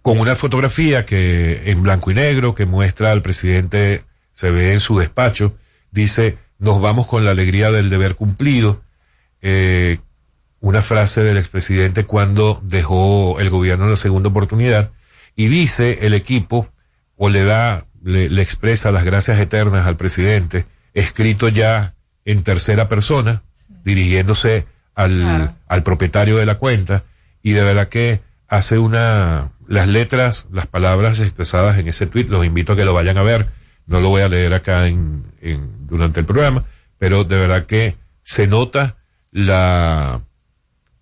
con 0.01 0.19
una 0.19 0.36
fotografía 0.36 1.05
que 1.05 1.69
en 1.69 1.84
blanco 1.84 2.12
y 2.12 2.15
negro 2.15 2.55
que 2.55 2.65
muestra 2.65 3.12
al 3.12 3.21
presidente, 3.21 4.03
se 4.34 4.49
ve 4.49 4.73
en 4.73 4.79
su 4.79 4.97
despacho, 4.97 5.55
dice, 5.91 6.38
nos 6.57 6.81
vamos 6.81 7.07
con 7.07 7.23
la 7.23 7.31
alegría 7.31 7.71
del 7.71 7.89
deber 7.89 8.15
cumplido. 8.15 8.81
Eh, 9.41 9.99
una 10.60 10.81
frase 10.81 11.23
del 11.23 11.38
expresidente 11.38 12.03
cuando 12.03 12.60
dejó 12.63 13.39
el 13.39 13.49
gobierno 13.49 13.86
en 13.86 13.91
la 13.91 13.97
segunda 13.97 14.29
oportunidad 14.29 14.91
y 15.41 15.47
dice 15.47 16.06
el 16.06 16.13
equipo 16.13 16.69
o 17.17 17.27
le 17.27 17.43
da, 17.43 17.88
le, 18.04 18.30
le 18.30 18.43
expresa 18.43 18.91
las 18.91 19.04
gracias 19.04 19.39
eternas 19.39 19.88
al 19.88 19.97
presidente 19.97 20.67
escrito 20.93 21.49
ya 21.49 21.95
en 22.25 22.43
tercera 22.43 22.88
persona, 22.88 23.41
dirigiéndose 23.84 24.67
al, 24.93 25.56
al 25.67 25.82
propietario 25.82 26.38
de 26.38 26.45
la 26.45 26.60
cuenta, 26.60 27.06
y 27.41 27.54
de 27.54 27.63
verdad 27.63 27.88
que 27.88 28.21
hace 28.47 28.77
una, 28.77 29.51
las 29.67 29.88
letras, 29.88 30.45
las 30.51 30.67
palabras 30.67 31.19
expresadas 31.19 31.80
en 31.80 31.88
ese 31.88 32.06
tweet, 32.06 32.25
los 32.25 32.45
invito 32.45 32.73
a 32.73 32.75
que 32.75 32.86
lo 32.86 32.93
vayan 32.93 33.17
a 33.17 33.23
ver, 33.23 33.49
no 33.88 33.99
lo 33.99 34.10
voy 34.10 34.21
a 34.21 34.30
leer 34.30 34.54
acá 34.54 34.86
en, 34.86 35.23
en 35.41 35.88
durante 35.88 36.19
el 36.19 36.27
programa, 36.27 36.65
pero 36.99 37.23
de 37.23 37.38
verdad 37.39 37.65
que 37.65 37.95
se 38.21 38.45
nota 38.45 38.95
la, 39.32 40.21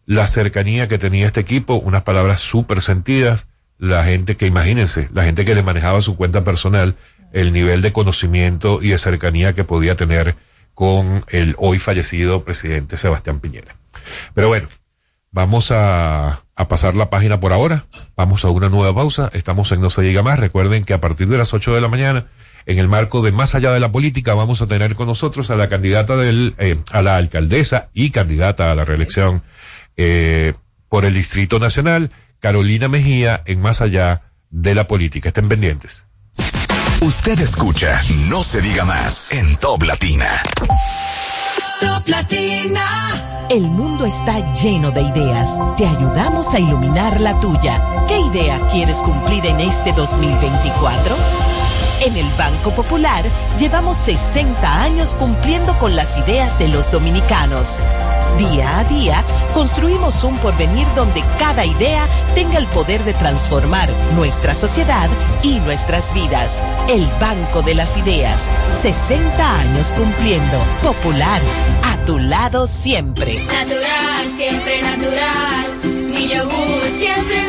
la 0.05 0.27
cercanía 0.27 0.87
que 0.87 0.97
tenía 0.97 1.27
este 1.27 1.41
equipo, 1.41 1.73
unas 1.73 2.03
palabras 2.03 2.39
súper 2.39 2.79
sentidas, 2.79 3.49
la 3.79 4.03
gente 4.03 4.37
que 4.37 4.45
imagínense, 4.45 5.09
la 5.13 5.23
gente 5.23 5.45
que 5.45 5.55
le 5.55 5.63
manejaba 5.63 6.01
su 6.01 6.15
cuenta 6.15 6.43
personal, 6.43 6.95
el 7.33 7.53
nivel 7.53 7.81
de 7.81 7.93
conocimiento 7.93 8.79
y 8.81 8.89
de 8.89 8.99
cercanía 8.99 9.53
que 9.53 9.63
podía 9.63 9.95
tener 9.95 10.35
con 10.73 11.25
el 11.29 11.55
hoy 11.57 11.79
fallecido 11.79 12.43
presidente 12.43 12.97
Sebastián 12.97 13.39
Piñera. 13.39 13.75
Pero 14.33 14.49
bueno, 14.49 14.67
vamos 15.31 15.71
a, 15.71 16.39
a 16.55 16.67
pasar 16.67 16.95
la 16.95 17.09
página 17.09 17.39
por 17.39 17.53
ahora. 17.53 17.85
Vamos 18.15 18.43
a 18.45 18.49
una 18.49 18.69
nueva 18.69 18.93
pausa. 18.93 19.29
Estamos 19.33 19.71
en 19.71 19.81
No 19.81 19.89
se 19.89 20.01
diga 20.01 20.23
más. 20.23 20.39
Recuerden 20.39 20.83
que 20.83 20.93
a 20.93 21.01
partir 21.01 21.27
de 21.27 21.37
las 21.37 21.53
8 21.53 21.73
de 21.73 21.81
la 21.81 21.87
mañana, 21.87 22.27
en 22.65 22.79
el 22.79 22.87
marco 22.87 23.21
de 23.21 23.31
Más 23.31 23.55
allá 23.55 23.71
de 23.71 23.79
la 23.79 23.91
política, 23.91 24.33
vamos 24.33 24.61
a 24.61 24.67
tener 24.67 24.95
con 24.95 25.07
nosotros 25.07 25.49
a 25.51 25.55
la 25.55 25.69
candidata 25.69 26.17
del, 26.17 26.53
eh, 26.57 26.77
a 26.91 27.01
la 27.01 27.17
alcaldesa 27.17 27.89
y 27.93 28.11
candidata 28.11 28.71
a 28.71 28.75
la 28.75 28.85
reelección 28.85 29.41
eh, 29.97 30.53
por 30.89 31.05
el 31.05 31.13
Distrito 31.13 31.59
Nacional, 31.59 32.11
Carolina 32.39 32.87
Mejía, 32.87 33.43
en 33.45 33.61
Más 33.61 33.81
allá 33.81 34.21
de 34.49 34.73
la 34.75 34.87
política. 34.87 35.29
Estén 35.29 35.49
pendientes. 35.49 36.05
Usted 37.01 37.39
escucha 37.39 38.01
No 38.27 38.43
se 38.43 38.61
diga 38.61 38.83
más 38.83 39.31
en 39.31 39.55
Top 39.57 39.83
Latina. 39.83 40.43
Top 41.79 42.07
Latina. 42.07 43.47
El 43.49 43.61
mundo 43.61 44.05
está 44.05 44.53
lleno 44.53 44.91
de 44.91 45.01
ideas. 45.01 45.49
Te 45.77 45.85
ayudamos 45.85 46.53
a 46.53 46.59
iluminar 46.59 47.19
la 47.19 47.39
tuya. 47.39 47.81
¿Qué 48.07 48.19
idea 48.19 48.59
quieres 48.69 48.97
cumplir 48.97 49.45
en 49.45 49.59
este 49.61 49.91
2024? 49.93 51.15
En 52.01 52.15
el 52.15 52.29
Banco 52.37 52.71
Popular 52.71 53.25
llevamos 53.57 53.97
60 53.97 54.81
años 54.83 55.15
cumpliendo 55.15 55.77
con 55.79 55.95
las 55.95 56.17
ideas 56.17 56.57
de 56.59 56.67
los 56.69 56.91
dominicanos. 56.91 57.77
Día 58.37 58.79
a 58.79 58.83
día, 58.85 59.23
construimos 59.53 60.23
un 60.23 60.37
porvenir 60.37 60.87
donde 60.95 61.23
cada 61.37 61.65
idea 61.65 62.07
tenga 62.35 62.57
el 62.57 62.67
poder 62.67 63.03
de 63.03 63.13
transformar 63.13 63.89
nuestra 64.15 64.55
sociedad 64.55 65.09
y 65.43 65.59
nuestras 65.59 66.13
vidas. 66.13 66.61
El 66.87 67.05
Banco 67.19 67.61
de 67.61 67.75
las 67.75 67.97
Ideas. 67.97 68.41
60 68.81 69.59
años 69.59 69.87
cumpliendo. 69.95 70.59
Popular. 70.81 71.41
A 71.83 72.05
tu 72.05 72.17
lado 72.17 72.65
siempre. 72.67 73.43
Natural, 73.43 74.37
siempre 74.37 74.81
natural. 74.81 75.79
Mi 75.83 76.29
yogur, 76.29 76.83
siempre 76.97 77.43
natural. 77.43 77.48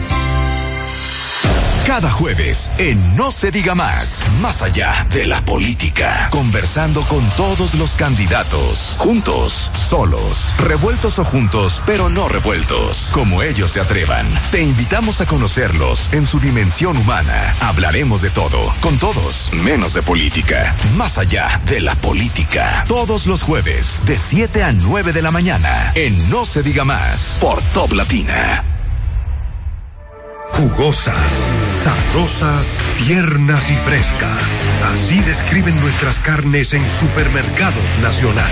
Cada 1.85 2.11
jueves 2.11 2.71
en 2.77 3.15
No 3.17 3.31
se 3.31 3.51
diga 3.51 3.73
más, 3.75 4.23
más 4.39 4.61
allá 4.61 5.07
de 5.09 5.25
la 5.25 5.43
política, 5.43 6.29
conversando 6.31 7.01
con 7.07 7.27
todos 7.31 7.73
los 7.73 7.95
candidatos, 7.95 8.95
juntos, 8.99 9.71
solos, 9.75 10.51
revueltos 10.59 11.17
o 11.19 11.25
juntos, 11.25 11.81
pero 11.85 12.07
no 12.09 12.29
revueltos, 12.29 13.09
como 13.13 13.41
ellos 13.41 13.71
se 13.71 13.81
atrevan. 13.81 14.27
Te 14.51 14.61
invitamos 14.61 15.21
a 15.21 15.25
conocerlos 15.25 16.13
en 16.13 16.25
su 16.25 16.39
dimensión 16.39 16.95
humana. 16.97 17.55
Hablaremos 17.61 18.21
de 18.21 18.29
todo, 18.29 18.73
con 18.79 18.97
todos, 18.99 19.51
menos 19.51 19.93
de 19.95 20.03
política, 20.03 20.75
más 20.95 21.17
allá 21.17 21.61
de 21.65 21.81
la 21.81 21.95
política. 21.95 22.85
Todos 22.87 23.25
los 23.25 23.41
jueves, 23.41 24.03
de 24.05 24.17
7 24.17 24.63
a 24.63 24.71
9 24.71 25.13
de 25.13 25.21
la 25.21 25.31
mañana, 25.31 25.91
en 25.95 26.29
No 26.29 26.45
se 26.45 26.61
diga 26.63 26.85
más, 26.85 27.37
por 27.41 27.61
Top 27.73 27.91
Latina. 27.93 28.70
Jugosas, 30.61 31.55
sabrosas, 31.65 32.85
tiernas 33.03 33.71
y 33.71 33.75
frescas. 33.77 34.67
Así 34.93 35.19
describen 35.21 35.75
nuestras 35.81 36.19
carnes 36.19 36.75
en 36.75 36.87
Supermercados 36.87 37.97
Nacional. 37.97 38.51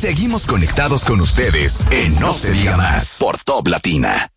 Seguimos 0.00 0.46
conectados 0.46 1.04
con 1.04 1.20
ustedes 1.20 1.84
en 1.90 2.18
No 2.18 2.32
se 2.32 2.52
diga 2.52 2.76
más 2.76 3.18
por 3.20 3.36
Top 3.38 3.68
Latina. 3.68 4.32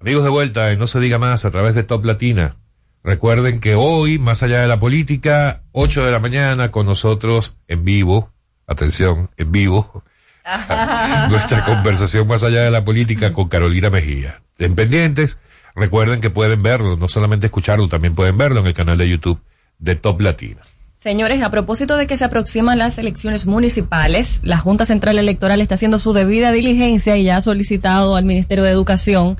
Amigos 0.00 0.24
de 0.24 0.30
vuelta, 0.30 0.70
en 0.70 0.78
No 0.78 0.86
se 0.86 0.98
diga 1.00 1.18
más 1.18 1.44
a 1.44 1.50
través 1.50 1.74
de 1.74 1.82
Top 1.82 2.04
Latina. 2.04 2.59
Recuerden 3.02 3.60
que 3.60 3.74
hoy, 3.74 4.18
más 4.18 4.42
allá 4.42 4.60
de 4.60 4.68
la 4.68 4.78
política, 4.78 5.62
8 5.72 6.04
de 6.04 6.12
la 6.12 6.20
mañana 6.20 6.70
con 6.70 6.84
nosotros 6.84 7.56
en 7.66 7.84
vivo, 7.84 8.30
atención, 8.66 9.30
en 9.38 9.50
vivo, 9.52 10.04
nuestra 11.30 11.64
conversación 11.64 12.28
más 12.28 12.42
allá 12.42 12.62
de 12.62 12.70
la 12.70 12.84
política 12.84 13.32
con 13.32 13.48
Carolina 13.48 13.88
Mejía. 13.88 14.42
En 14.58 14.74
pendientes, 14.74 15.38
recuerden 15.74 16.20
que 16.20 16.28
pueden 16.28 16.62
verlo, 16.62 16.96
no 16.96 17.08
solamente 17.08 17.46
escucharlo, 17.46 17.88
también 17.88 18.14
pueden 18.14 18.36
verlo 18.36 18.60
en 18.60 18.66
el 18.66 18.74
canal 18.74 18.98
de 18.98 19.08
YouTube 19.08 19.40
de 19.78 19.94
Top 19.94 20.20
Latina. 20.20 20.60
Señores, 20.98 21.42
a 21.42 21.50
propósito 21.50 21.96
de 21.96 22.06
que 22.06 22.18
se 22.18 22.26
aproximan 22.26 22.76
las 22.76 22.98
elecciones 22.98 23.46
municipales, 23.46 24.40
la 24.44 24.58
Junta 24.58 24.84
Central 24.84 25.18
Electoral 25.18 25.62
está 25.62 25.76
haciendo 25.76 25.98
su 25.98 26.12
debida 26.12 26.52
diligencia 26.52 27.16
y 27.16 27.24
ya 27.24 27.38
ha 27.38 27.40
solicitado 27.40 28.16
al 28.16 28.26
Ministerio 28.26 28.64
de 28.64 28.70
Educación 28.70 29.38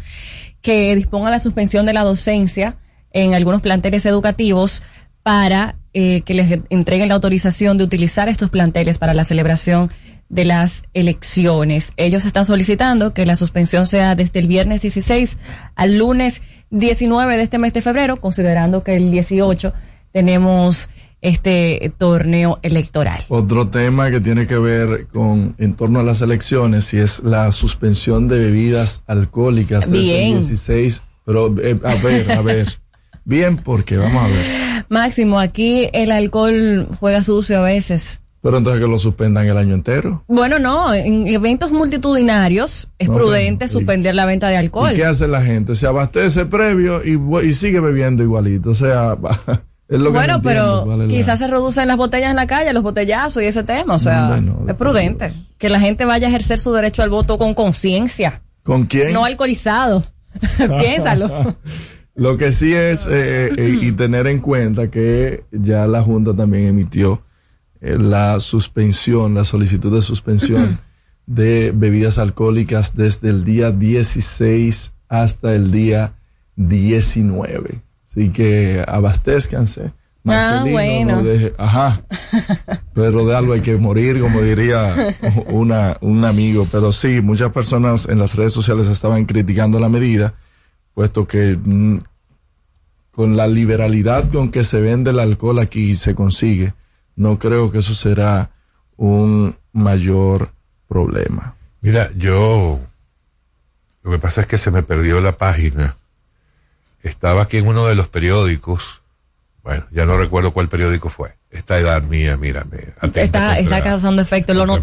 que 0.62 0.96
disponga 0.96 1.28
la 1.28 1.38
suspensión 1.38 1.84
de 1.84 1.92
la 1.92 2.04
docencia 2.04 2.78
en 3.12 3.34
algunos 3.34 3.62
planteles 3.62 4.06
educativos 4.06 4.82
para 5.22 5.76
eh, 5.92 6.22
que 6.22 6.34
les 6.34 6.60
entreguen 6.70 7.08
la 7.08 7.14
autorización 7.14 7.76
de 7.78 7.84
utilizar 7.84 8.28
estos 8.28 8.50
planteles 8.50 8.98
para 8.98 9.14
la 9.14 9.24
celebración 9.24 9.90
de 10.28 10.44
las 10.44 10.84
elecciones. 10.94 11.92
Ellos 11.96 12.24
están 12.24 12.44
solicitando 12.44 13.12
que 13.12 13.26
la 13.26 13.36
suspensión 13.36 13.86
sea 13.86 14.14
desde 14.14 14.40
el 14.40 14.46
viernes 14.46 14.82
16 14.82 15.38
al 15.74 15.98
lunes 15.98 16.42
19 16.70 17.36
de 17.36 17.42
este 17.42 17.58
mes 17.58 17.72
de 17.72 17.82
febrero, 17.82 18.16
considerando 18.16 18.84
que 18.84 18.96
el 18.96 19.10
18 19.10 19.72
tenemos 20.12 20.88
este 21.20 21.92
torneo 21.98 22.60
electoral. 22.62 23.22
Otro 23.28 23.68
tema 23.68 24.10
que 24.10 24.20
tiene 24.20 24.46
que 24.46 24.56
ver 24.56 25.08
con 25.08 25.54
en 25.58 25.74
torno 25.74 25.98
a 25.98 26.02
las 26.02 26.22
elecciones 26.22 26.94
y 26.94 26.98
es 26.98 27.22
la 27.24 27.52
suspensión 27.52 28.28
de 28.28 28.38
bebidas 28.38 29.02
alcohólicas 29.06 29.90
desde 29.90 30.04
Bien. 30.04 30.26
el 30.28 30.38
16. 30.38 31.02
Pero 31.26 31.54
eh, 31.62 31.78
a 31.84 31.94
ver, 31.96 32.32
a 32.32 32.42
ver. 32.42 32.66
Bien, 33.24 33.56
porque 33.56 33.96
vamos 33.96 34.22
a 34.24 34.26
ver. 34.28 34.84
Máximo, 34.88 35.38
aquí 35.38 35.88
el 35.92 36.10
alcohol 36.10 36.88
juega 36.98 37.22
sucio 37.22 37.58
a 37.58 37.62
veces. 37.62 38.20
Pero 38.42 38.56
entonces 38.56 38.80
que 38.82 38.88
lo 38.88 38.98
suspendan 38.98 39.46
el 39.46 39.58
año 39.58 39.74
entero. 39.74 40.24
Bueno, 40.26 40.58
no, 40.58 40.94
en 40.94 41.26
eventos 41.28 41.72
multitudinarios 41.72 42.88
es 42.98 43.08
prudente 43.08 43.68
suspender 43.68 44.14
la 44.14 44.24
venta 44.24 44.48
de 44.48 44.56
alcohol. 44.56 44.92
¿Y 44.92 44.96
qué 44.96 45.04
hace 45.04 45.28
la 45.28 45.42
gente? 45.42 45.74
Se 45.74 45.86
abastece 45.86 46.46
previo 46.46 47.02
y, 47.04 47.52
sigue 47.52 47.80
bebiendo 47.80 48.22
igualito. 48.22 48.70
O 48.70 48.74
sea, 48.74 49.18
es 49.88 49.98
lo 49.98 50.06
que 50.10 50.16
bueno, 50.18 50.34
no 50.38 50.42
pero 50.42 50.90
es 50.92 50.98
la- 50.98 51.06
quizás 51.06 51.38
se 51.38 51.48
reducen 51.48 51.86
las 51.86 51.98
botellas 51.98 52.30
en 52.30 52.36
la 52.36 52.46
calle, 52.46 52.72
los 52.72 52.82
botellazos 52.82 53.42
y 53.42 53.46
ese 53.46 53.62
tema. 53.62 53.96
O 53.96 53.98
sea, 53.98 54.28
Bueno, 54.28 54.64
es 54.66 54.74
prudente. 54.74 55.30
Que 55.58 55.68
la 55.68 55.78
gente 55.78 56.06
vaya 56.06 56.26
a 56.26 56.30
ejercer 56.30 56.58
su 56.58 56.72
derecho 56.72 57.02
al 57.02 57.10
voto 57.10 57.36
con 57.36 57.52
conciencia, 57.52 58.40
¿Con 58.62 58.86
quién? 58.86 59.12
no 59.12 59.26
alcoholizado. 59.26 60.02
Piénsalo. 60.80 61.56
Lo 62.20 62.36
que 62.36 62.52
sí 62.52 62.74
es, 62.74 63.06
eh, 63.06 63.48
eh, 63.56 63.78
y 63.80 63.92
tener 64.02 64.26
en 64.26 64.40
cuenta 64.40 64.90
que 64.90 65.44
ya 65.50 65.86
la 65.86 66.02
Junta 66.02 66.36
también 66.36 66.66
emitió 66.66 67.22
eh, 67.80 67.96
la 67.98 68.38
suspensión, 68.40 69.34
la 69.34 69.44
solicitud 69.44 69.90
de 69.94 70.02
suspensión 70.02 70.78
de 71.26 71.72
bebidas 71.74 72.18
alcohólicas 72.18 72.94
desde 72.94 73.30
el 73.30 73.44
día 73.44 73.70
16 73.70 74.92
hasta 75.08 75.54
el 75.54 75.70
día 75.70 76.12
19. 76.56 77.80
Así 78.10 78.28
que 78.30 78.84
abastezcanse. 78.86 79.92
Marcelino, 80.22 80.66
Ah, 80.66 80.70
bueno. 80.70 81.16
no 81.16 81.22
deje- 81.22 81.54
ajá. 81.56 82.02
Pedro 82.94 83.24
de 83.24 83.34
algo 83.34 83.54
hay 83.54 83.62
que 83.62 83.76
morir, 83.78 84.20
como 84.20 84.42
diría 84.42 84.94
una, 85.48 85.96
un 86.02 86.26
amigo. 86.26 86.66
Pero 86.70 86.92
sí, 86.92 87.22
muchas 87.22 87.50
personas 87.52 88.06
en 88.10 88.18
las 88.18 88.34
redes 88.36 88.52
sociales 88.52 88.88
estaban 88.88 89.24
criticando 89.24 89.80
la 89.80 89.88
medida, 89.88 90.34
puesto 90.92 91.26
que 91.26 91.56
mm, 91.64 92.00
con 93.10 93.36
la 93.36 93.46
liberalidad 93.46 94.30
con 94.30 94.50
que 94.50 94.64
se 94.64 94.80
vende 94.80 95.10
el 95.10 95.18
alcohol 95.18 95.58
aquí 95.58 95.90
y 95.90 95.94
se 95.96 96.14
consigue, 96.14 96.74
no 97.16 97.38
creo 97.38 97.70
que 97.70 97.78
eso 97.78 97.94
será 97.94 98.50
un 98.96 99.56
mayor 99.72 100.52
problema. 100.88 101.54
Mira, 101.80 102.10
yo, 102.16 102.78
lo 104.02 104.10
que 104.10 104.18
pasa 104.18 104.40
es 104.42 104.46
que 104.46 104.58
se 104.58 104.70
me 104.70 104.82
perdió 104.82 105.20
la 105.20 105.36
página. 105.38 105.96
Estaba 107.02 107.42
aquí 107.42 107.56
en 107.56 107.66
uno 107.68 107.86
de 107.86 107.94
los 107.94 108.08
periódicos. 108.08 109.02
Bueno, 109.62 109.86
ya 109.90 110.04
no 110.06 110.16
recuerdo 110.18 110.52
cuál 110.52 110.68
periódico 110.68 111.08
fue. 111.08 111.34
Esta 111.50 111.78
edad 111.78 112.02
mía, 112.02 112.36
mírame. 112.36 112.76
atenta 113.00 113.22
Está, 113.22 113.38
contra- 113.40 113.58
está 113.58 113.82
causando 113.82 114.22
efecto. 114.22 114.52
Lo 114.54 114.60
contra 114.60 114.74